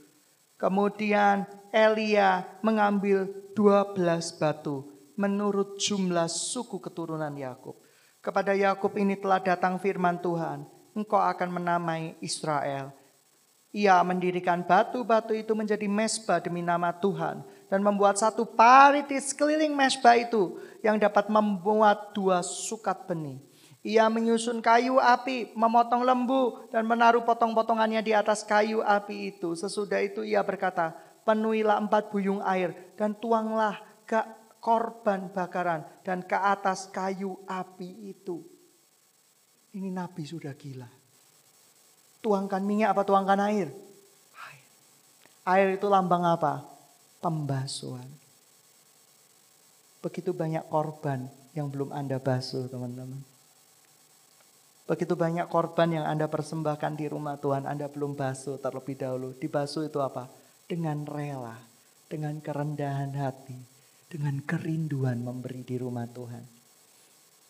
[0.61, 3.97] Kemudian Elia mengambil 12
[4.37, 4.85] batu
[5.17, 7.81] menurut jumlah suku keturunan Yakub.
[8.21, 12.93] Kepada Yakub ini telah datang firman Tuhan, engkau akan menamai Israel.
[13.71, 19.71] Ia mendirikan batu-batu itu menjadi mesbah demi nama Tuhan dan membuat satu parit di sekeliling
[19.71, 23.39] mesbah itu yang dapat membuat dua sukat benih.
[23.81, 29.57] Ia menyusun kayu api, memotong lembu, dan menaruh potong-potongannya di atas kayu api itu.
[29.57, 30.93] Sesudah itu ia berkata,
[31.25, 34.21] penuhilah empat buyung air, dan tuanglah ke
[34.61, 38.45] korban bakaran, dan ke atas kayu api itu.
[39.71, 40.91] Ini Nabi sudah gila.
[42.21, 43.71] Tuangkan minyak apa tuangkan air?
[44.35, 44.65] Air,
[45.47, 46.67] air itu lambang apa?
[47.23, 48.07] Pembasuhan.
[50.01, 53.23] Begitu banyak korban yang belum Anda basuh teman-teman.
[54.91, 59.39] Begitu banyak korban yang Anda persembahkan di rumah Tuhan, Anda belum basuh terlebih dahulu.
[59.39, 60.27] Dibasuh itu apa?
[60.67, 61.55] Dengan rela,
[62.11, 63.55] dengan kerendahan hati,
[64.11, 66.43] dengan kerinduan memberi di rumah Tuhan.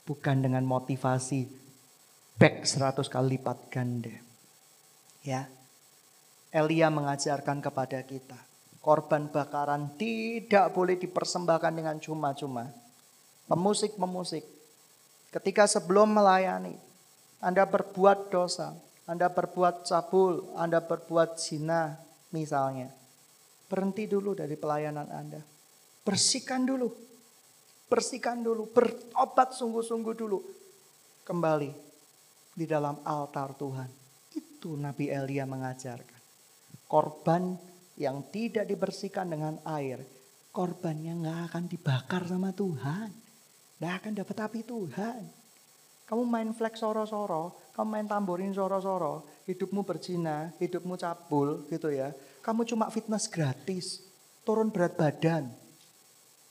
[0.05, 1.60] Bukan dengan motivasi
[2.41, 4.17] back 100 kali lipat ganda.
[5.21, 5.45] Ya.
[6.49, 8.41] Elia mengajarkan kepada kita.
[8.81, 12.73] Korban bakaran tidak boleh dipersembahkan dengan cuma-cuma.
[13.45, 14.41] Pemusik-pemusik,
[15.29, 16.81] ketika sebelum melayani,
[17.45, 18.73] Anda berbuat dosa,
[19.05, 22.01] Anda berbuat cabul, Anda berbuat zina
[22.33, 22.89] misalnya.
[23.69, 25.45] Berhenti dulu dari pelayanan Anda.
[26.03, 26.89] Bersihkan dulu.
[27.87, 30.41] Bersihkan dulu, berobat sungguh-sungguh dulu.
[31.23, 31.90] Kembali
[32.61, 33.89] di dalam altar Tuhan.
[34.37, 36.21] Itu Nabi Elia mengajarkan
[36.91, 37.55] korban
[37.95, 40.03] yang tidak dibersihkan dengan air,
[40.51, 43.15] korbannya nggak akan dibakar sama Tuhan.
[43.79, 45.23] Nggak akan dapat api Tuhan.
[46.11, 52.11] Kamu main flex soro-soro, kamu main tamborin soro-soro, hidupmu berzina, hidupmu cabul gitu ya.
[52.43, 54.03] Kamu cuma fitness gratis,
[54.43, 55.55] turun berat badan.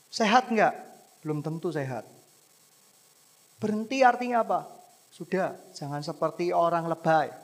[0.08, 0.72] Sehat nggak?
[1.20, 2.08] Belum tentu sehat.
[3.60, 4.79] Berhenti artinya apa?
[5.10, 7.34] Sudah, jangan seperti orang lebay.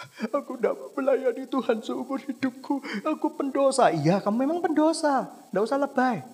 [0.36, 2.80] Aku tidak melayani Tuhan seumur hidupku.
[3.04, 3.92] Aku pendosa.
[3.92, 5.28] Iya, kamu memang pendosa.
[5.28, 6.24] Tidak usah lebay.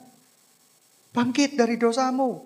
[1.11, 2.43] Bangkit dari dosamu.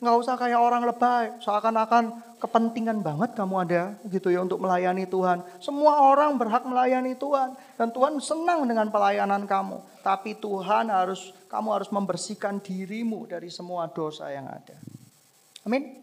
[0.00, 1.40] Nggak usah kayak orang lebay.
[1.40, 5.44] Seakan-akan kepentingan banget kamu ada gitu ya untuk melayani Tuhan.
[5.60, 7.56] Semua orang berhak melayani Tuhan.
[7.80, 10.04] Dan Tuhan senang dengan pelayanan kamu.
[10.04, 14.76] Tapi Tuhan harus, kamu harus membersihkan dirimu dari semua dosa yang ada.
[15.64, 16.00] Amin.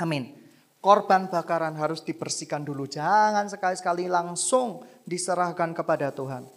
[0.00, 0.39] Amin.
[0.80, 2.88] Korban bakaran harus dibersihkan dulu.
[2.88, 6.48] Jangan sekali-sekali langsung diserahkan kepada Tuhan.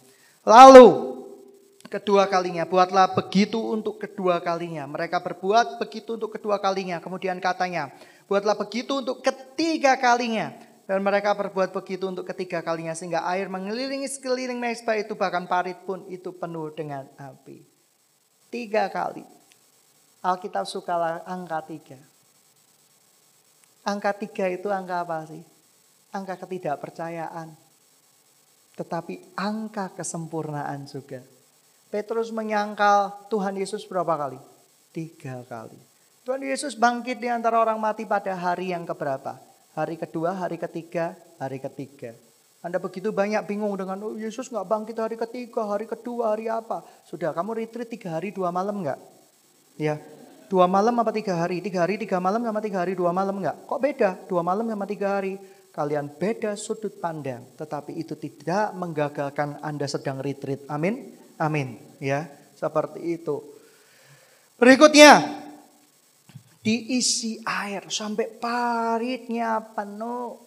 [0.48, 0.88] Lalu
[1.92, 4.88] kedua kalinya, buatlah begitu untuk kedua kalinya.
[4.88, 7.04] Mereka berbuat begitu untuk kedua kalinya.
[7.04, 7.92] Kemudian katanya,
[8.24, 10.56] buatlah begitu untuk ketiga kalinya.
[10.88, 12.96] Dan mereka berbuat begitu untuk ketiga kalinya.
[12.96, 17.60] Sehingga air mengelilingi sekeliling mesbah itu bahkan parit pun itu penuh dengan api.
[18.48, 19.24] Tiga kali.
[20.24, 22.13] Alkitab sukalah angka tiga.
[23.84, 25.44] Angka tiga itu angka apa sih?
[26.08, 27.52] Angka ketidakpercayaan.
[28.74, 31.20] Tetapi angka kesempurnaan juga.
[31.92, 34.40] Petrus menyangkal Tuhan Yesus berapa kali?
[34.90, 35.76] Tiga kali.
[36.24, 39.36] Tuhan Yesus bangkit di antara orang mati pada hari yang keberapa?
[39.76, 42.16] Hari kedua, hari ketiga, hari ketiga.
[42.64, 46.80] Anda begitu banyak bingung dengan, oh Yesus nggak bangkit hari ketiga, hari kedua, hari apa?
[47.04, 48.96] Sudah, kamu retreat tiga hari, dua malam nggak?
[49.76, 50.00] Ya,
[50.48, 51.64] Dua malam apa tiga hari?
[51.64, 53.64] Tiga hari, tiga malam sama tiga hari, dua malam enggak?
[53.64, 54.10] Kok beda?
[54.28, 55.40] Dua malam sama tiga hari.
[55.74, 57.42] Kalian beda sudut pandang.
[57.58, 60.68] Tetapi itu tidak menggagalkan Anda sedang retreat.
[60.70, 61.16] Amin?
[61.40, 61.80] Amin.
[61.98, 63.42] Ya, seperti itu.
[64.60, 65.42] Berikutnya.
[66.64, 70.40] Diisi air sampai paritnya penuh.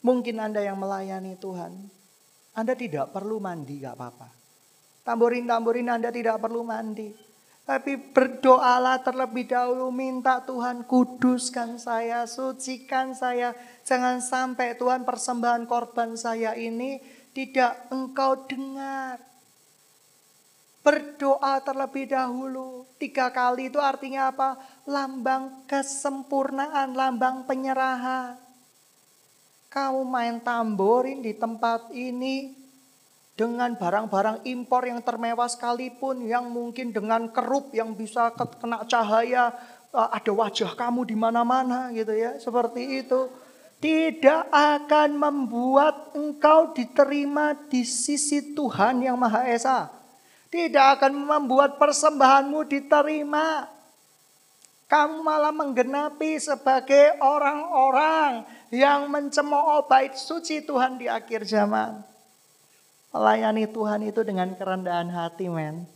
[0.00, 1.76] Mungkin Anda yang melayani Tuhan.
[2.56, 4.28] Anda tidak perlu mandi, gak apa-apa.
[5.04, 7.27] Tamborin-tamborin Anda tidak perlu mandi.
[7.68, 13.52] Tapi berdoalah terlebih dahulu minta Tuhan kuduskan saya, sucikan saya.
[13.84, 16.96] Jangan sampai Tuhan persembahan korban saya ini
[17.36, 19.20] tidak engkau dengar.
[20.80, 22.88] Berdoa terlebih dahulu.
[22.96, 24.56] Tiga kali itu artinya apa?
[24.88, 28.40] Lambang kesempurnaan, lambang penyerahan.
[29.68, 32.57] Kamu main tamborin di tempat ini,
[33.38, 39.54] dengan barang-barang impor yang termewah sekalipun yang mungkin dengan kerup yang bisa kena cahaya
[39.94, 42.34] eh, ada wajah kamu di mana-mana gitu ya.
[42.42, 43.30] Seperti itu.
[43.78, 49.86] Tidak akan membuat engkau diterima di sisi Tuhan yang Maha Esa.
[50.50, 53.70] Tidak akan membuat persembahanmu diterima.
[54.90, 58.42] Kamu malah menggenapi sebagai orang-orang
[58.74, 62.17] yang mencemooh bait suci Tuhan di akhir zaman
[63.08, 65.88] Melayani Tuhan itu dengan kerendahan hati, men.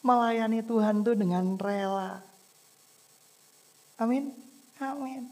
[0.00, 2.24] Melayani Tuhan itu dengan rela.
[4.00, 4.32] Amin.
[4.78, 5.28] Amin.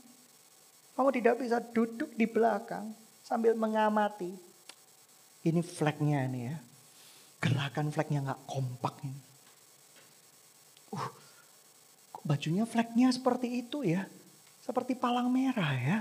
[0.99, 2.93] Kamu tidak bisa duduk di belakang
[3.23, 4.33] sambil mengamati.
[5.47, 6.57] Ini flagnya ini ya.
[7.39, 9.21] Gerakan flagnya nggak kompak ini.
[10.91, 11.09] Uh,
[12.11, 14.11] kok bajunya flagnya seperti itu ya?
[14.65, 15.99] Seperti palang merah ya.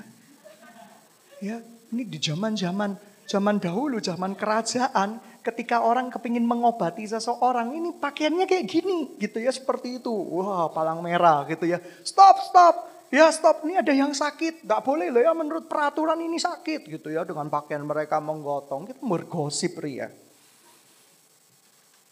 [1.44, 1.60] Ya,
[1.92, 8.66] ini di zaman-zaman Zaman dahulu, zaman kerajaan, ketika orang kepingin mengobati seseorang, ini pakaiannya kayak
[8.70, 10.14] gini gitu ya, seperti itu.
[10.14, 11.82] Wah, palang merah gitu ya.
[12.06, 12.76] Stop, stop.
[13.14, 14.66] Ya stop, ini ada yang sakit.
[14.66, 17.26] Tidak boleh loh ya, menurut peraturan ini sakit gitu ya.
[17.26, 20.10] Dengan pakaian mereka menggotong, kita bergosip ria.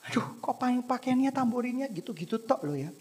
[0.10, 2.92] Aduh, kok pakaiannya tamborinnya gitu-gitu tok loh ya.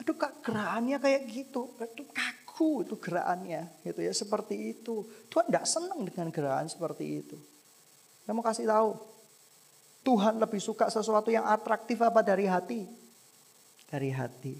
[0.00, 1.70] Aduh, kak gerakannya kayak gitu.
[1.76, 5.04] Aduh, kaku itu gerakannya gitu ya, seperti itu.
[5.28, 7.36] Tuhan tidak senang dengan gerakan seperti itu.
[8.30, 8.94] Saya mau kasih tahu.
[10.06, 12.86] Tuhan lebih suka sesuatu yang atraktif apa dari hati?
[13.90, 14.54] Dari hati.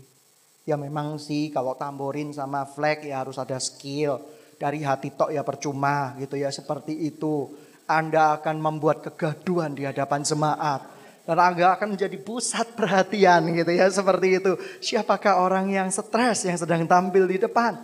[0.67, 4.27] Ya memang sih kalau tamborin sama flag ya harus ada skill.
[4.59, 7.47] Dari hati tok ya percuma gitu ya seperti itu.
[7.87, 10.91] Anda akan membuat kegaduhan di hadapan jemaat.
[11.23, 14.59] Dan Anda akan menjadi pusat perhatian gitu ya seperti itu.
[14.83, 17.79] Siapakah orang yang stres yang sedang tampil di depan?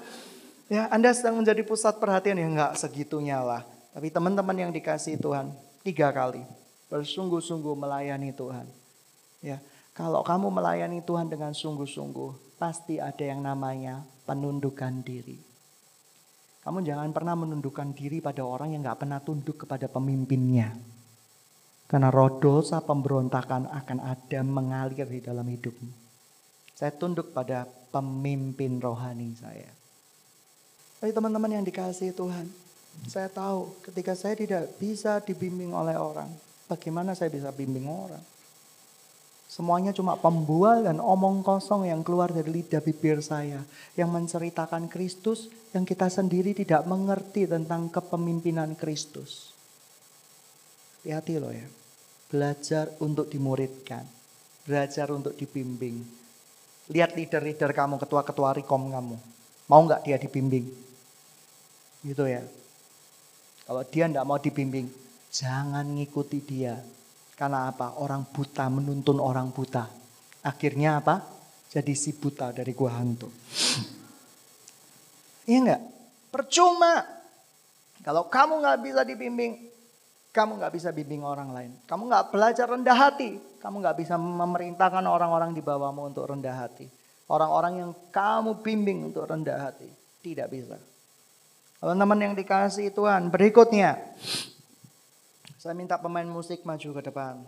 [0.66, 3.62] Ya, Anda sedang menjadi pusat perhatian ya enggak segitunya lah.
[3.94, 5.54] Tapi teman-teman yang dikasih Tuhan,
[5.86, 6.42] tiga kali
[6.90, 8.66] bersungguh-sungguh melayani Tuhan.
[9.38, 9.62] Ya,
[9.94, 15.38] kalau kamu melayani Tuhan dengan sungguh-sungguh, pasti ada yang namanya penundukan diri.
[16.66, 20.74] Kamu jangan pernah menundukkan diri pada orang yang nggak pernah tunduk kepada pemimpinnya.
[21.86, 25.94] Karena roh dosa pemberontakan akan ada mengalir di dalam hidupmu.
[26.74, 27.62] Saya tunduk pada
[27.94, 29.70] pemimpin rohani saya.
[30.98, 32.50] Tapi teman-teman yang dikasih Tuhan,
[33.04, 36.32] saya tahu ketika saya tidak bisa dibimbing oleh orang,
[36.64, 38.24] bagaimana saya bisa bimbing orang?
[39.46, 43.62] Semuanya cuma pembual dan omong kosong yang keluar dari lidah bibir saya.
[43.94, 49.54] Yang menceritakan Kristus yang kita sendiri tidak mengerti tentang kepemimpinan Kristus.
[51.00, 51.62] Hati-hati loh ya.
[52.26, 54.02] Belajar untuk dimuridkan.
[54.66, 56.02] Belajar untuk dibimbing.
[56.90, 59.16] Lihat leader-leader kamu, ketua-ketua rekom kamu.
[59.70, 60.66] Mau nggak dia dibimbing?
[62.02, 62.42] Gitu ya.
[63.66, 64.86] Kalau dia nggak mau dibimbing,
[65.34, 66.78] jangan ngikuti dia.
[67.34, 67.98] Karena apa?
[67.98, 69.90] Orang buta menuntun orang buta.
[70.46, 71.20] Akhirnya apa?
[71.66, 73.28] Jadi si buta dari gua hantu.
[75.46, 75.82] Iya enggak?
[76.34, 77.06] Percuma.
[78.02, 79.70] Kalau kamu nggak bisa dibimbing,
[80.34, 81.70] kamu nggak bisa bimbing orang lain.
[81.86, 83.38] Kamu nggak belajar rendah hati.
[83.62, 86.90] Kamu nggak bisa memerintahkan orang-orang di bawahmu untuk rendah hati.
[87.30, 89.86] Orang-orang yang kamu bimbing untuk rendah hati.
[90.18, 90.74] Tidak bisa.
[91.76, 94.00] Teman-teman yang dikasih Tuhan, berikutnya.
[95.60, 97.42] Saya minta pemain musik maju ke depan.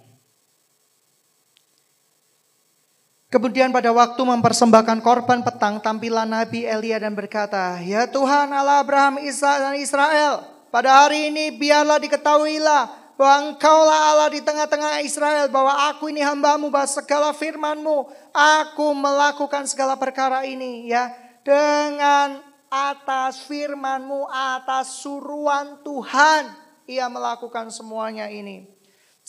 [3.28, 9.20] Kemudian pada waktu mempersembahkan korban petang, tampilan Nabi Elia dan berkata, Ya Tuhan Allah Abraham,
[9.20, 15.76] Isa dan Israel, pada hari ini biarlah diketahuilah bahwa engkaulah Allah di tengah-tengah Israel, bahwa
[15.92, 21.12] aku ini hambamu, bahwa segala firmanmu, aku melakukan segala perkara ini ya
[21.44, 26.52] dengan atas firmanmu, atas suruhan Tuhan,
[26.88, 28.68] ia melakukan semuanya ini.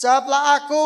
[0.00, 0.84] Jawablah aku,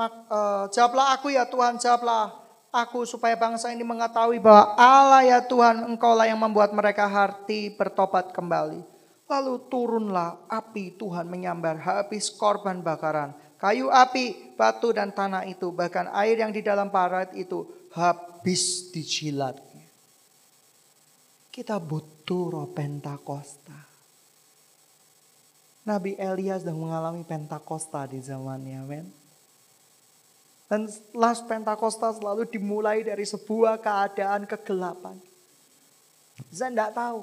[0.00, 2.32] uh, jawablah aku ya Tuhan, jawablah
[2.72, 8.32] aku supaya bangsa ini mengetahui bahwa Allah ya Tuhan, engkaulah yang membuat mereka hati bertobat
[8.32, 8.80] kembali.
[9.30, 13.30] Lalu turunlah api Tuhan menyambar habis korban bakaran.
[13.60, 19.69] Kayu api, batu dan tanah itu, bahkan air yang di dalam parat itu habis dijilat.
[21.50, 23.74] Kita butuh roh Pentakosta.
[25.82, 29.06] Nabi Elias sedang mengalami Pentakosta di zamannya, men.
[30.70, 30.86] Dan
[31.18, 35.18] las Pentakosta selalu dimulai dari sebuah keadaan kegelapan.
[36.54, 37.20] Saya tidak tahu.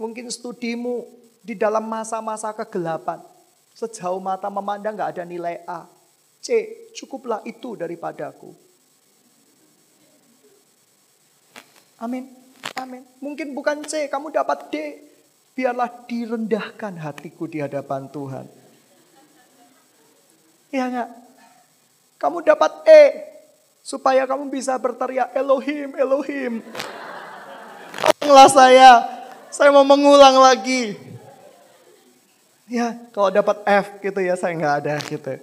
[0.00, 1.04] Mungkin studimu
[1.44, 3.20] di dalam masa-masa kegelapan.
[3.76, 5.84] Sejauh mata memandang gak ada nilai A.
[6.40, 8.56] C, cukuplah itu daripadaku.
[12.00, 12.43] Amin.
[12.78, 13.02] Amin.
[13.20, 14.74] Mungkin bukan C, kamu dapat D.
[15.54, 18.46] Biarlah direndahkan hatiku di hadapan Tuhan.
[20.74, 21.10] Iya enggak?
[22.18, 23.02] Kamu dapat E.
[23.84, 26.64] Supaya kamu bisa berteriak Elohim, Elohim.
[28.18, 28.90] Tolonglah saya.
[29.52, 30.96] Saya mau mengulang lagi.
[32.66, 35.36] Ya, kalau dapat F gitu ya, saya nggak ada gitu.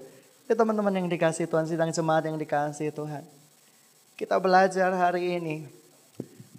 [0.50, 3.24] Ya teman-teman yang dikasih Tuhan, sidang jemaat yang dikasih Tuhan.
[4.20, 5.81] Kita belajar hari ini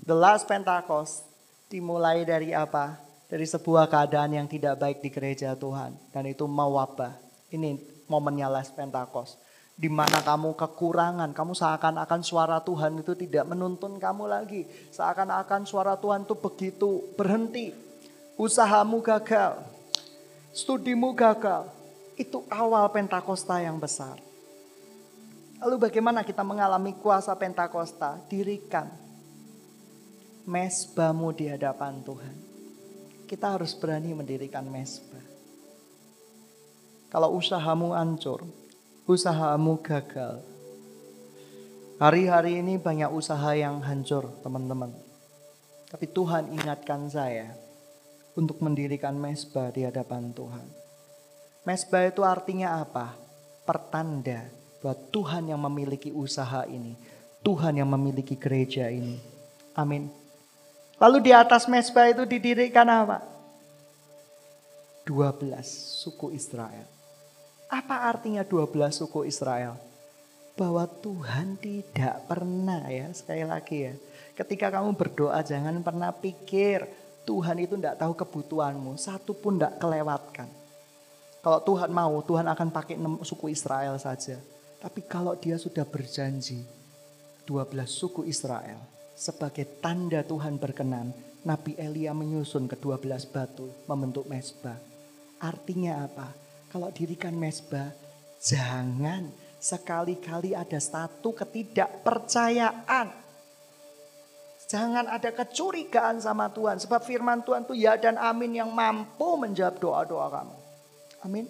[0.03, 1.23] The last Pentecost
[1.71, 2.99] dimulai dari apa?
[3.31, 5.95] Dari sebuah keadaan yang tidak baik di gereja Tuhan.
[6.11, 7.15] Dan itu mewabah.
[7.55, 7.79] Ini
[8.11, 9.39] momennya last Pentecost.
[9.79, 14.67] Di mana kamu kekurangan, kamu seakan-akan suara Tuhan itu tidak menuntun kamu lagi.
[14.91, 17.71] Seakan-akan suara Tuhan itu begitu berhenti.
[18.35, 19.63] Usahamu gagal,
[20.51, 21.71] studimu gagal.
[22.19, 24.19] Itu awal Pentakosta yang besar.
[25.63, 28.19] Lalu bagaimana kita mengalami kuasa Pentakosta?
[28.27, 29.02] Dirikan
[30.47, 32.37] mesbamu di hadapan Tuhan.
[33.31, 35.23] Kita harus berani mendirikan mesbah.
[37.09, 38.45] Kalau usahamu hancur,
[39.05, 40.41] usahamu gagal.
[42.03, 44.91] Hari-hari ini banyak usaha yang hancur, teman-teman.
[45.93, 47.53] Tapi Tuhan ingatkan saya
[48.33, 50.67] untuk mendirikan mesbah di hadapan Tuhan.
[51.63, 53.15] Mesbah itu artinya apa?
[53.63, 54.49] Pertanda
[54.83, 56.99] bahwa Tuhan yang memiliki usaha ini.
[57.45, 59.21] Tuhan yang memiliki gereja ini.
[59.79, 60.22] Amin.
[61.03, 63.27] Lalu di atas mesbah itu didirikan apa?
[65.03, 65.51] 12
[65.99, 66.87] suku Israel.
[67.67, 69.75] Apa artinya 12 suku Israel?
[70.55, 73.95] Bahwa Tuhan tidak pernah ya, sekali lagi ya.
[74.39, 76.87] Ketika kamu berdoa jangan pernah pikir
[77.27, 78.95] Tuhan itu tidak tahu kebutuhanmu.
[78.95, 80.47] Satu pun tidak kelewatkan.
[81.43, 82.95] Kalau Tuhan mau, Tuhan akan pakai
[83.27, 84.39] suku Israel saja.
[84.79, 86.63] Tapi kalau dia sudah berjanji
[87.43, 88.92] 12 suku Israel
[89.23, 91.15] sebagai tanda Tuhan berkenan,
[91.47, 94.75] Nabi Elia menyusun ke 12 batu membentuk mesbah.
[95.39, 96.35] Artinya apa?
[96.67, 97.95] Kalau dirikan mesbah,
[98.43, 99.31] jangan
[99.63, 103.15] sekali-kali ada satu ketidakpercayaan.
[104.67, 106.83] Jangan ada kecurigaan sama Tuhan.
[106.83, 110.57] Sebab firman Tuhan itu ya dan amin yang mampu menjawab doa-doa kamu.
[111.23, 111.47] Amin.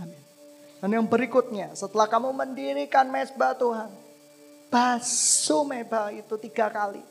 [0.00, 0.22] Amin.
[0.82, 4.03] Dan yang berikutnya, setelah kamu mendirikan mesbah Tuhan,
[4.72, 7.02] basuh mesbah itu tiga kali.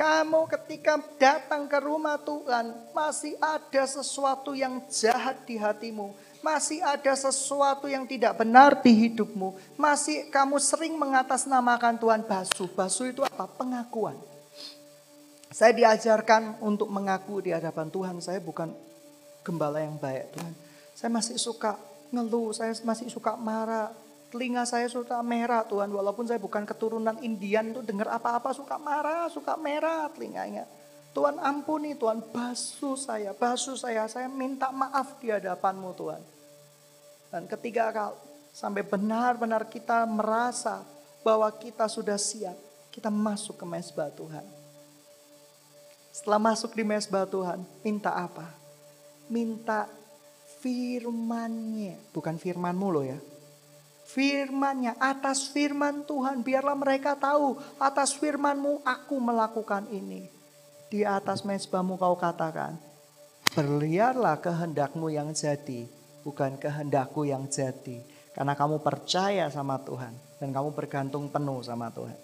[0.00, 6.16] Kamu ketika datang ke rumah Tuhan, masih ada sesuatu yang jahat di hatimu.
[6.40, 9.52] Masih ada sesuatu yang tidak benar di hidupmu.
[9.76, 12.64] Masih kamu sering mengatasnamakan Tuhan basuh.
[12.72, 13.44] Basuh itu apa?
[13.44, 14.16] Pengakuan.
[15.52, 18.16] Saya diajarkan untuk mengaku di hadapan Tuhan.
[18.24, 18.72] Saya bukan
[19.44, 20.52] gembala yang baik Tuhan.
[20.96, 21.76] Saya masih suka
[22.08, 23.92] ngeluh, saya masih suka marah.
[24.30, 29.26] Telinga saya suka merah Tuhan, walaupun saya bukan keturunan Indian tuh dengar apa-apa suka marah,
[29.26, 30.70] suka merah telinganya.
[31.10, 36.22] Tuhan ampuni Tuhan, basuh saya, basuh saya, saya minta maaf di hadapanmu Tuhan.
[37.34, 38.14] Dan ketiga kali,
[38.54, 40.86] sampai benar-benar kita merasa
[41.26, 42.54] bahwa kita sudah siap,
[42.94, 44.46] kita masuk ke mesbah Tuhan.
[46.14, 48.46] Setelah masuk di mesbah Tuhan, minta apa?
[49.26, 49.90] Minta
[50.62, 51.98] firmannya.
[52.14, 53.18] Bukan firmanmu loh ya.
[54.10, 56.42] Firmannya, atas firman Tuhan.
[56.42, 60.26] Biarlah mereka tahu, atas firmanmu aku melakukan ini.
[60.90, 62.74] Di atas mesbahmu kau katakan,
[63.54, 65.86] berliarlah kehendakmu yang jadi,
[66.26, 68.02] bukan kehendakku yang jadi.
[68.34, 70.14] Karena kamu percaya sama Tuhan.
[70.42, 72.16] Dan kamu bergantung penuh sama Tuhan.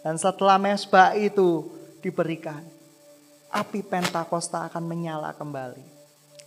[0.00, 1.68] Dan setelah mesbah itu
[2.00, 2.64] diberikan,
[3.52, 5.99] api Pentakosta akan menyala kembali.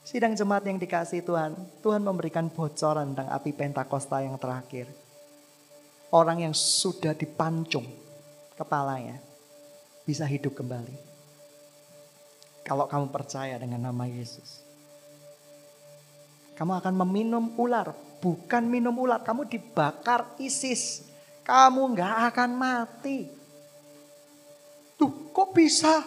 [0.03, 4.91] Sidang jemaat yang dikasih Tuhan, Tuhan memberikan bocoran tentang api Pentakosta yang terakhir.
[6.11, 7.87] Orang yang sudah dipancung
[8.59, 9.17] kepalanya
[10.03, 10.93] bisa hidup kembali.
[12.67, 14.63] Kalau kamu percaya dengan nama Yesus.
[16.53, 19.23] Kamu akan meminum ular, bukan minum ular.
[19.23, 21.07] Kamu dibakar ISIS.
[21.47, 23.27] Kamu nggak akan mati.
[24.99, 26.05] Tuh, kok bisa?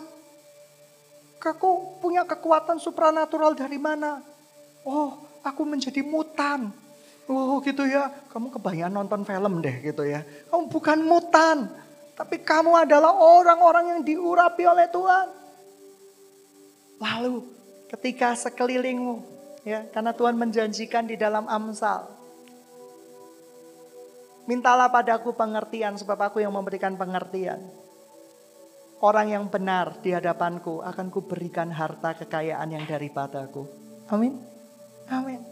[1.40, 4.18] Aku punya kekuatan supranatural dari mana?
[4.82, 5.14] Oh,
[5.46, 6.74] aku menjadi mutan.
[7.26, 10.22] Oh gitu ya, kamu kebayang nonton film deh gitu ya.
[10.50, 11.66] Kamu bukan mutan,
[12.14, 15.26] tapi kamu adalah orang-orang yang diurapi oleh Tuhan.
[17.02, 17.42] Lalu
[17.90, 19.22] ketika sekelilingmu,
[19.66, 22.10] ya karena Tuhan menjanjikan di dalam Amsal.
[24.46, 27.58] Mintalah padaku pengertian sebab aku yang memberikan pengertian
[29.04, 33.68] orang yang benar di hadapanku akan kuberikan harta kekayaan yang daripadaku.
[34.08, 34.40] Amin.
[35.10, 35.42] Amin.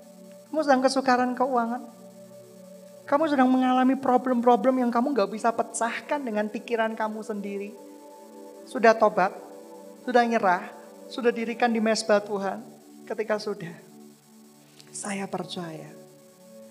[0.49, 1.83] Kamu sedang kesukaran keuangan.
[3.05, 7.71] Kamu sedang mengalami problem-problem yang kamu gak bisa pecahkan dengan pikiran kamu sendiri.
[8.65, 9.37] Sudah tobat,
[10.09, 10.73] sudah nyerah,
[11.13, 12.65] sudah dirikan di mesbah Tuhan.
[13.05, 13.77] Ketika sudah,
[14.89, 15.93] saya percaya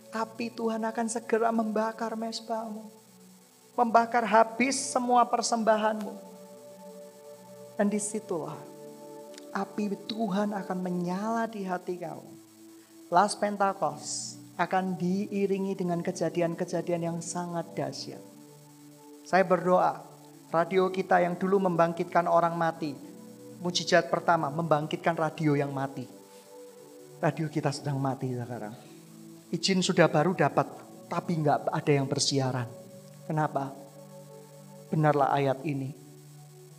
[0.09, 2.89] api Tuhan akan segera membakar mesbahmu.
[3.77, 6.32] Membakar habis semua persembahanmu
[7.77, 8.73] dan di situlah
[9.53, 12.25] api Tuhan akan menyala di hati kau.
[13.13, 18.21] Last Pentakos akan diiringi dengan kejadian-kejadian yang sangat dahsyat.
[19.21, 20.01] Saya berdoa,
[20.49, 22.97] radio kita yang dulu membangkitkan orang mati,
[23.61, 26.09] mujizat pertama membangkitkan radio yang mati.
[27.21, 28.73] Radio kita sedang mati sekarang.
[29.53, 30.65] Izin sudah baru dapat,
[31.07, 32.67] tapi nggak ada yang bersiaran.
[33.29, 33.71] Kenapa?
[34.89, 36.02] Benarlah ayat ini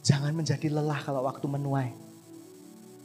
[0.04, 1.88] Jangan menjadi lelah kalau waktu menuai.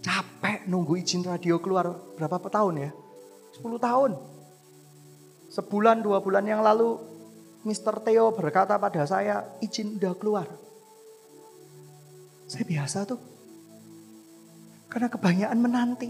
[0.03, 2.91] Capek nunggu izin radio keluar berapa tahun ya?
[3.55, 4.11] 10 tahun.
[5.49, 6.99] Sebulan dua bulan yang lalu
[7.63, 8.03] Mr.
[8.03, 10.47] Theo berkata pada saya izin udah keluar.
[12.51, 13.19] Saya biasa tuh.
[14.91, 16.09] Karena kebanyakan menanti.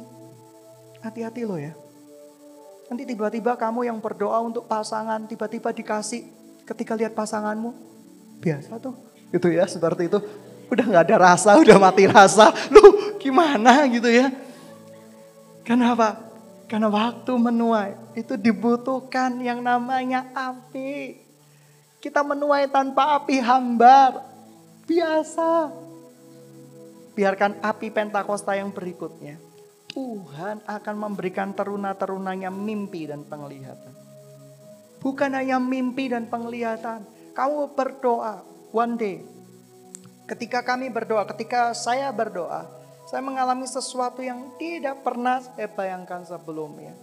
[1.06, 1.72] Hati-hati loh ya.
[2.90, 6.26] Nanti tiba-tiba kamu yang berdoa untuk pasangan tiba-tiba dikasih
[6.66, 7.72] ketika lihat pasanganmu.
[8.42, 8.98] Biasa tuh.
[9.30, 10.18] Gitu ya seperti itu
[10.70, 12.54] udah nggak ada rasa, udah mati rasa.
[12.70, 14.30] Lu gimana gitu ya?
[15.66, 16.18] Kenapa?
[16.70, 21.18] Karena waktu menuai itu dibutuhkan yang namanya api.
[21.98, 24.22] Kita menuai tanpa api hambar.
[24.86, 25.74] Biasa.
[27.18, 29.38] Biarkan api Pentakosta yang berikutnya.
[29.90, 33.94] Tuhan akan memberikan teruna-terunanya mimpi dan penglihatan.
[35.02, 37.04] Bukan hanya mimpi dan penglihatan.
[37.34, 39.18] Kamu berdoa, one day
[40.30, 42.70] Ketika kami berdoa, ketika saya berdoa,
[43.10, 46.94] saya mengalami sesuatu yang tidak pernah saya bayangkan sebelumnya.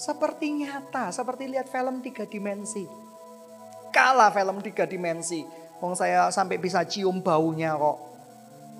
[0.00, 2.88] seperti nyata, seperti lihat film tiga dimensi.
[3.92, 5.44] Kalah film tiga dimensi.
[5.76, 7.98] Wong saya sampai bisa cium baunya kok.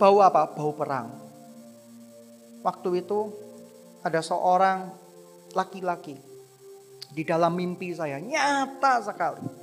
[0.01, 0.49] Bau apa?
[0.49, 1.13] Bau perang.
[2.65, 3.29] Waktu itu
[4.01, 4.89] ada seorang
[5.53, 6.17] laki-laki
[7.13, 9.60] di dalam mimpi saya, nyata sekali.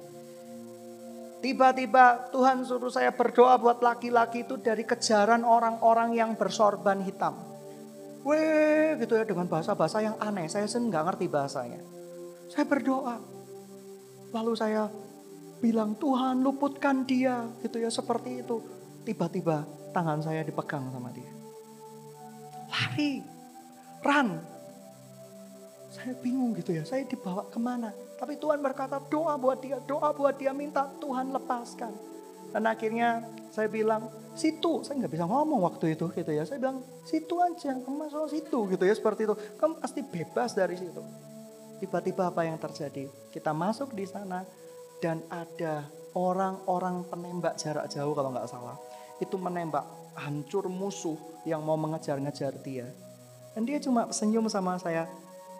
[1.37, 7.37] Tiba-tiba Tuhan suruh saya berdoa buat laki-laki itu dari kejaran orang-orang yang bersorban hitam.
[8.25, 10.49] Weh gitu ya dengan bahasa-bahasa yang aneh.
[10.49, 11.81] Saya sendiri nggak ngerti bahasanya.
[12.49, 13.21] Saya berdoa.
[14.33, 14.89] Lalu saya
[15.61, 18.57] bilang Tuhan luputkan dia gitu ya seperti itu.
[19.05, 19.63] Tiba-tiba
[19.93, 21.31] tangan saya dipegang sama dia.
[22.67, 23.23] Lari,
[24.03, 24.29] run.
[25.87, 27.95] Saya bingung gitu ya, saya dibawa ke mana.
[28.17, 31.93] Tapi Tuhan berkata doa buat dia, doa buat dia minta Tuhan lepaskan.
[32.49, 33.21] Dan akhirnya
[33.53, 34.85] saya bilang, situ.
[34.85, 36.45] Saya nggak bisa ngomong waktu itu gitu ya.
[36.45, 39.35] Saya bilang, situ aja, kamu masuk situ gitu ya seperti itu.
[39.57, 41.01] Kamu pasti bebas dari situ.
[41.77, 43.05] Tiba-tiba apa yang terjadi?
[43.29, 44.41] Kita masuk di sana
[44.97, 45.85] dan ada
[46.17, 48.77] orang-orang penembak jarak jauh kalau nggak salah.
[49.21, 49.85] Itu menembak
[50.17, 52.89] hancur musuh yang mau mengejar-ngejar dia.
[53.53, 55.09] Dan dia cuma senyum sama saya,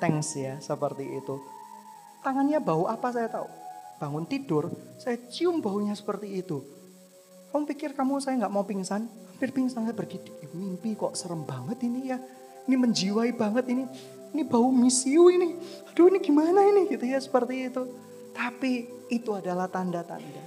[0.02, 1.38] thanks ya, seperti itu.
[2.28, 3.48] Tangannya bau apa saya tahu.
[4.04, 4.68] Bangun tidur,
[5.00, 6.60] saya cium baunya seperti itu
[7.52, 9.08] kamu pikir kamu saya nggak mau pingsan?
[9.08, 10.20] Hampir pingsan saya pergi
[10.54, 12.22] mimpi kok serem banget ini ya.
[12.68, 13.88] Ini menjiwai banget ini.
[14.36, 15.56] Ini bau misiu ini.
[15.90, 17.88] Aduh ini gimana ini gitu ya seperti itu.
[18.36, 20.44] Tapi itu adalah tanda-tanda.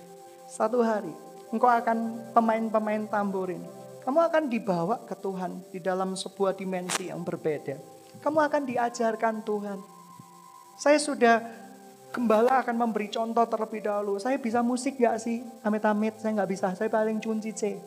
[0.47, 1.11] Satu hari
[1.51, 3.65] engkau akan pemain-pemain tamborin.
[4.07, 7.75] Kamu akan dibawa ke Tuhan di dalam sebuah dimensi yang berbeda.
[8.21, 9.79] Kamu akan diajarkan Tuhan.
[10.79, 11.43] Saya sudah
[12.11, 14.19] Gembala akan memberi contoh terlebih dahulu.
[14.19, 15.47] Saya bisa musik gak sih?
[15.63, 16.75] Amit-amit, saya nggak bisa.
[16.75, 17.79] Saya paling cunci C.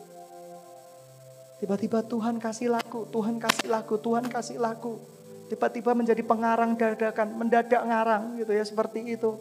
[1.60, 5.00] Tiba-tiba Tuhan kasih lagu, Tuhan kasih lagu, Tuhan kasih lagu.
[5.48, 9.36] Tiba-tiba menjadi pengarang dadakan, mendadak ngarang gitu ya seperti itu.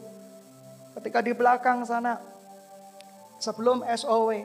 [0.99, 2.19] Ketika di belakang sana,
[3.39, 4.35] sebelum SOW,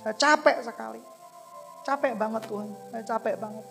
[0.00, 1.00] saya capek sekali.
[1.84, 3.66] Capek banget Tuhan, saya capek banget.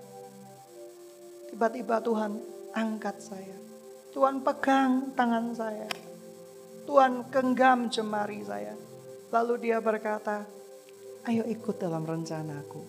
[1.49, 2.31] Tiba-tiba Tuhan
[2.73, 3.57] angkat saya.
[4.13, 5.89] Tuhan pegang tangan saya.
[6.83, 8.75] Tuhan genggam jemari saya.
[9.33, 10.45] Lalu dia berkata,
[11.25, 12.81] ayo ikut dalam rencanaku.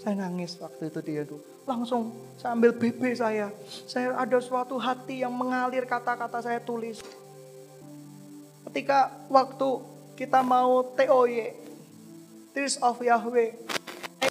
[0.00, 1.40] Saya nangis waktu itu dia tuh.
[1.64, 3.48] Langsung saya ambil BB saya.
[3.88, 7.00] Saya ada suatu hati yang mengalir kata-kata saya tulis.
[8.68, 9.80] Ketika waktu
[10.18, 11.54] kita mau TOY,
[12.54, 13.54] Tears of Yahweh.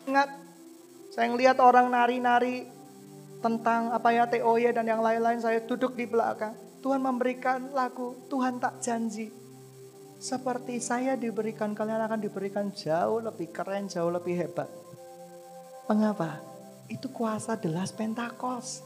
[0.08, 0.30] Ingat,
[1.12, 2.68] saya ngelihat orang nari-nari
[3.44, 6.56] tentang apa ya TOY dan yang lain-lain saya duduk di belakang.
[6.84, 9.32] Tuhan memberikan lagu, Tuhan tak janji.
[10.20, 14.68] Seperti saya diberikan, kalian akan diberikan jauh lebih keren, jauh lebih hebat.
[15.88, 16.44] Mengapa?
[16.92, 18.84] Itu kuasa delas Pentakos.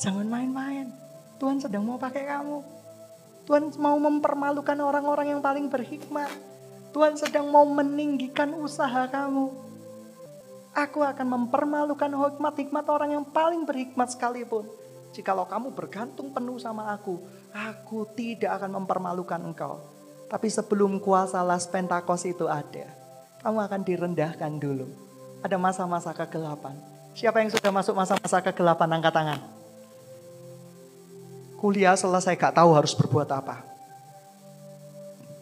[0.00, 0.88] Jangan main-main.
[1.36, 2.58] Tuhan sedang mau pakai kamu.
[3.44, 6.32] Tuhan mau mempermalukan orang-orang yang paling berhikmat.
[6.96, 9.52] Tuhan sedang mau meninggikan usaha kamu.
[10.72, 14.64] Aku akan mempermalukan hikmat-hikmat orang yang paling berhikmat sekalipun.
[15.14, 17.22] Jikalau kamu bergantung penuh sama aku,
[17.54, 19.78] aku tidak akan mempermalukan engkau.
[20.26, 22.90] Tapi sebelum kuasa las pentakos itu ada,
[23.46, 24.90] kamu akan direndahkan dulu.
[25.46, 26.74] Ada masa-masa kegelapan.
[27.14, 29.40] Siapa yang sudah masuk masa-masa kegelapan angkat tangan.
[31.62, 33.62] Kuliah selesai gak tahu harus berbuat apa.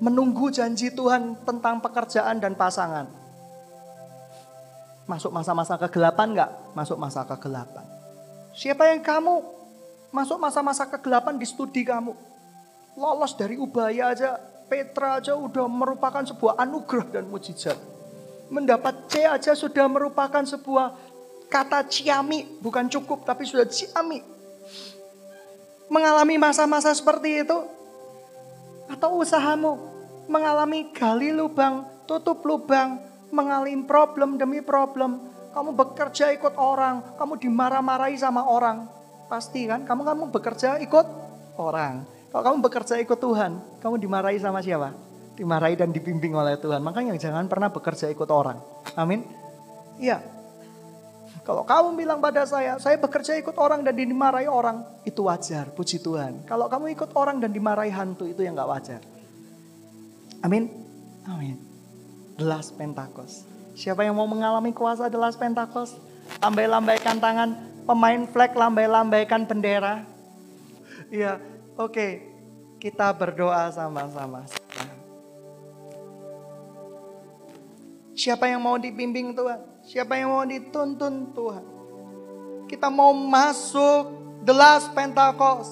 [0.05, 3.23] Menunggu janji Tuhan tentang pekerjaan dan pasangan
[5.03, 6.51] Masuk masa-masa kegelapan enggak?
[6.79, 7.83] Masuk masa kegelapan.
[8.55, 9.43] Siapa yang kamu
[10.13, 12.13] masuk masa-masa kegelapan di studi kamu?
[12.95, 14.37] Lolos dari Ubaya aja,
[14.69, 17.77] Petra aja udah merupakan sebuah anugerah dan mujizat.
[18.53, 20.93] Mendapat C aja sudah merupakan sebuah
[21.49, 24.21] kata ciami, bukan cukup tapi sudah ciami.
[25.93, 27.59] Mengalami masa-masa seperti itu
[28.89, 29.77] atau usahamu
[30.31, 35.21] mengalami gali lubang, tutup lubang, mengalami problem demi problem.
[35.53, 38.89] Kamu bekerja ikut orang, kamu dimarah-marahi sama orang.
[39.33, 41.07] Pasti kan, kamu kamu bekerja ikut
[41.57, 42.05] orang.
[42.29, 44.93] Kalau kamu bekerja ikut Tuhan, kamu dimarahi sama siapa?
[45.41, 46.85] Dimarahi dan dibimbing oleh Tuhan.
[46.85, 48.61] Makanya jangan pernah bekerja ikut orang.
[48.93, 49.25] Amin.
[49.97, 50.21] Iya.
[51.49, 56.05] Kalau kamu bilang pada saya, saya bekerja ikut orang dan dimarahi orang, itu wajar, puji
[56.05, 56.45] Tuhan.
[56.45, 59.01] Kalau kamu ikut orang dan dimarahi hantu, itu yang gak wajar.
[60.45, 60.69] Amin.
[61.25, 61.57] Amin.
[62.37, 63.49] Delas Pentakos.
[63.81, 65.97] Siapa yang mau mengalami kuasa Delas Pentakos?
[66.45, 70.07] Lambai-lambaikan tangan, pemain flag lambai-lambaikan bendera.
[71.13, 71.39] Iya,
[71.77, 71.93] oke.
[71.93, 72.13] Okay.
[72.83, 74.43] Kita berdoa sama-sama.
[78.11, 79.61] Siapa yang mau dibimbing Tuhan?
[79.87, 81.65] Siapa yang mau dituntun Tuhan?
[82.67, 84.11] Kita mau masuk
[84.43, 85.71] The Last Pentecost.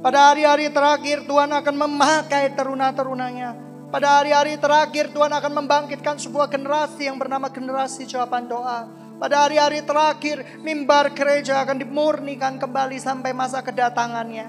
[0.00, 3.58] Pada hari-hari terakhir Tuhan akan memakai teruna-terunanya.
[3.90, 8.86] Pada hari-hari terakhir Tuhan akan membangkitkan sebuah generasi yang bernama generasi jawaban doa.
[9.20, 14.48] Pada hari-hari terakhir mimbar gereja akan dimurnikan kembali sampai masa kedatangannya.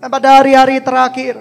[0.00, 1.36] Dan pada hari-hari terakhir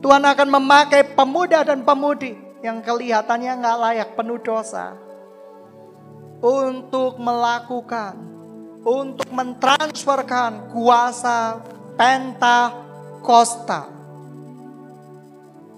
[0.00, 2.32] Tuhan akan memakai pemuda dan pemudi
[2.64, 4.96] yang kelihatannya nggak layak penuh dosa
[6.40, 8.16] untuk melakukan,
[8.80, 11.60] untuk mentransferkan kuasa
[12.00, 13.92] Pentakosta.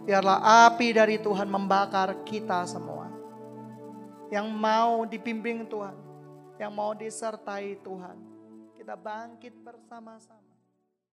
[0.07, 3.02] Biarlah api dari Tuhan membakar kita semua.
[4.33, 5.93] Yang mau dibimbing Tuhan,
[6.57, 8.17] yang mau disertai Tuhan.
[8.81, 10.42] Kita bangkit bersama-sama.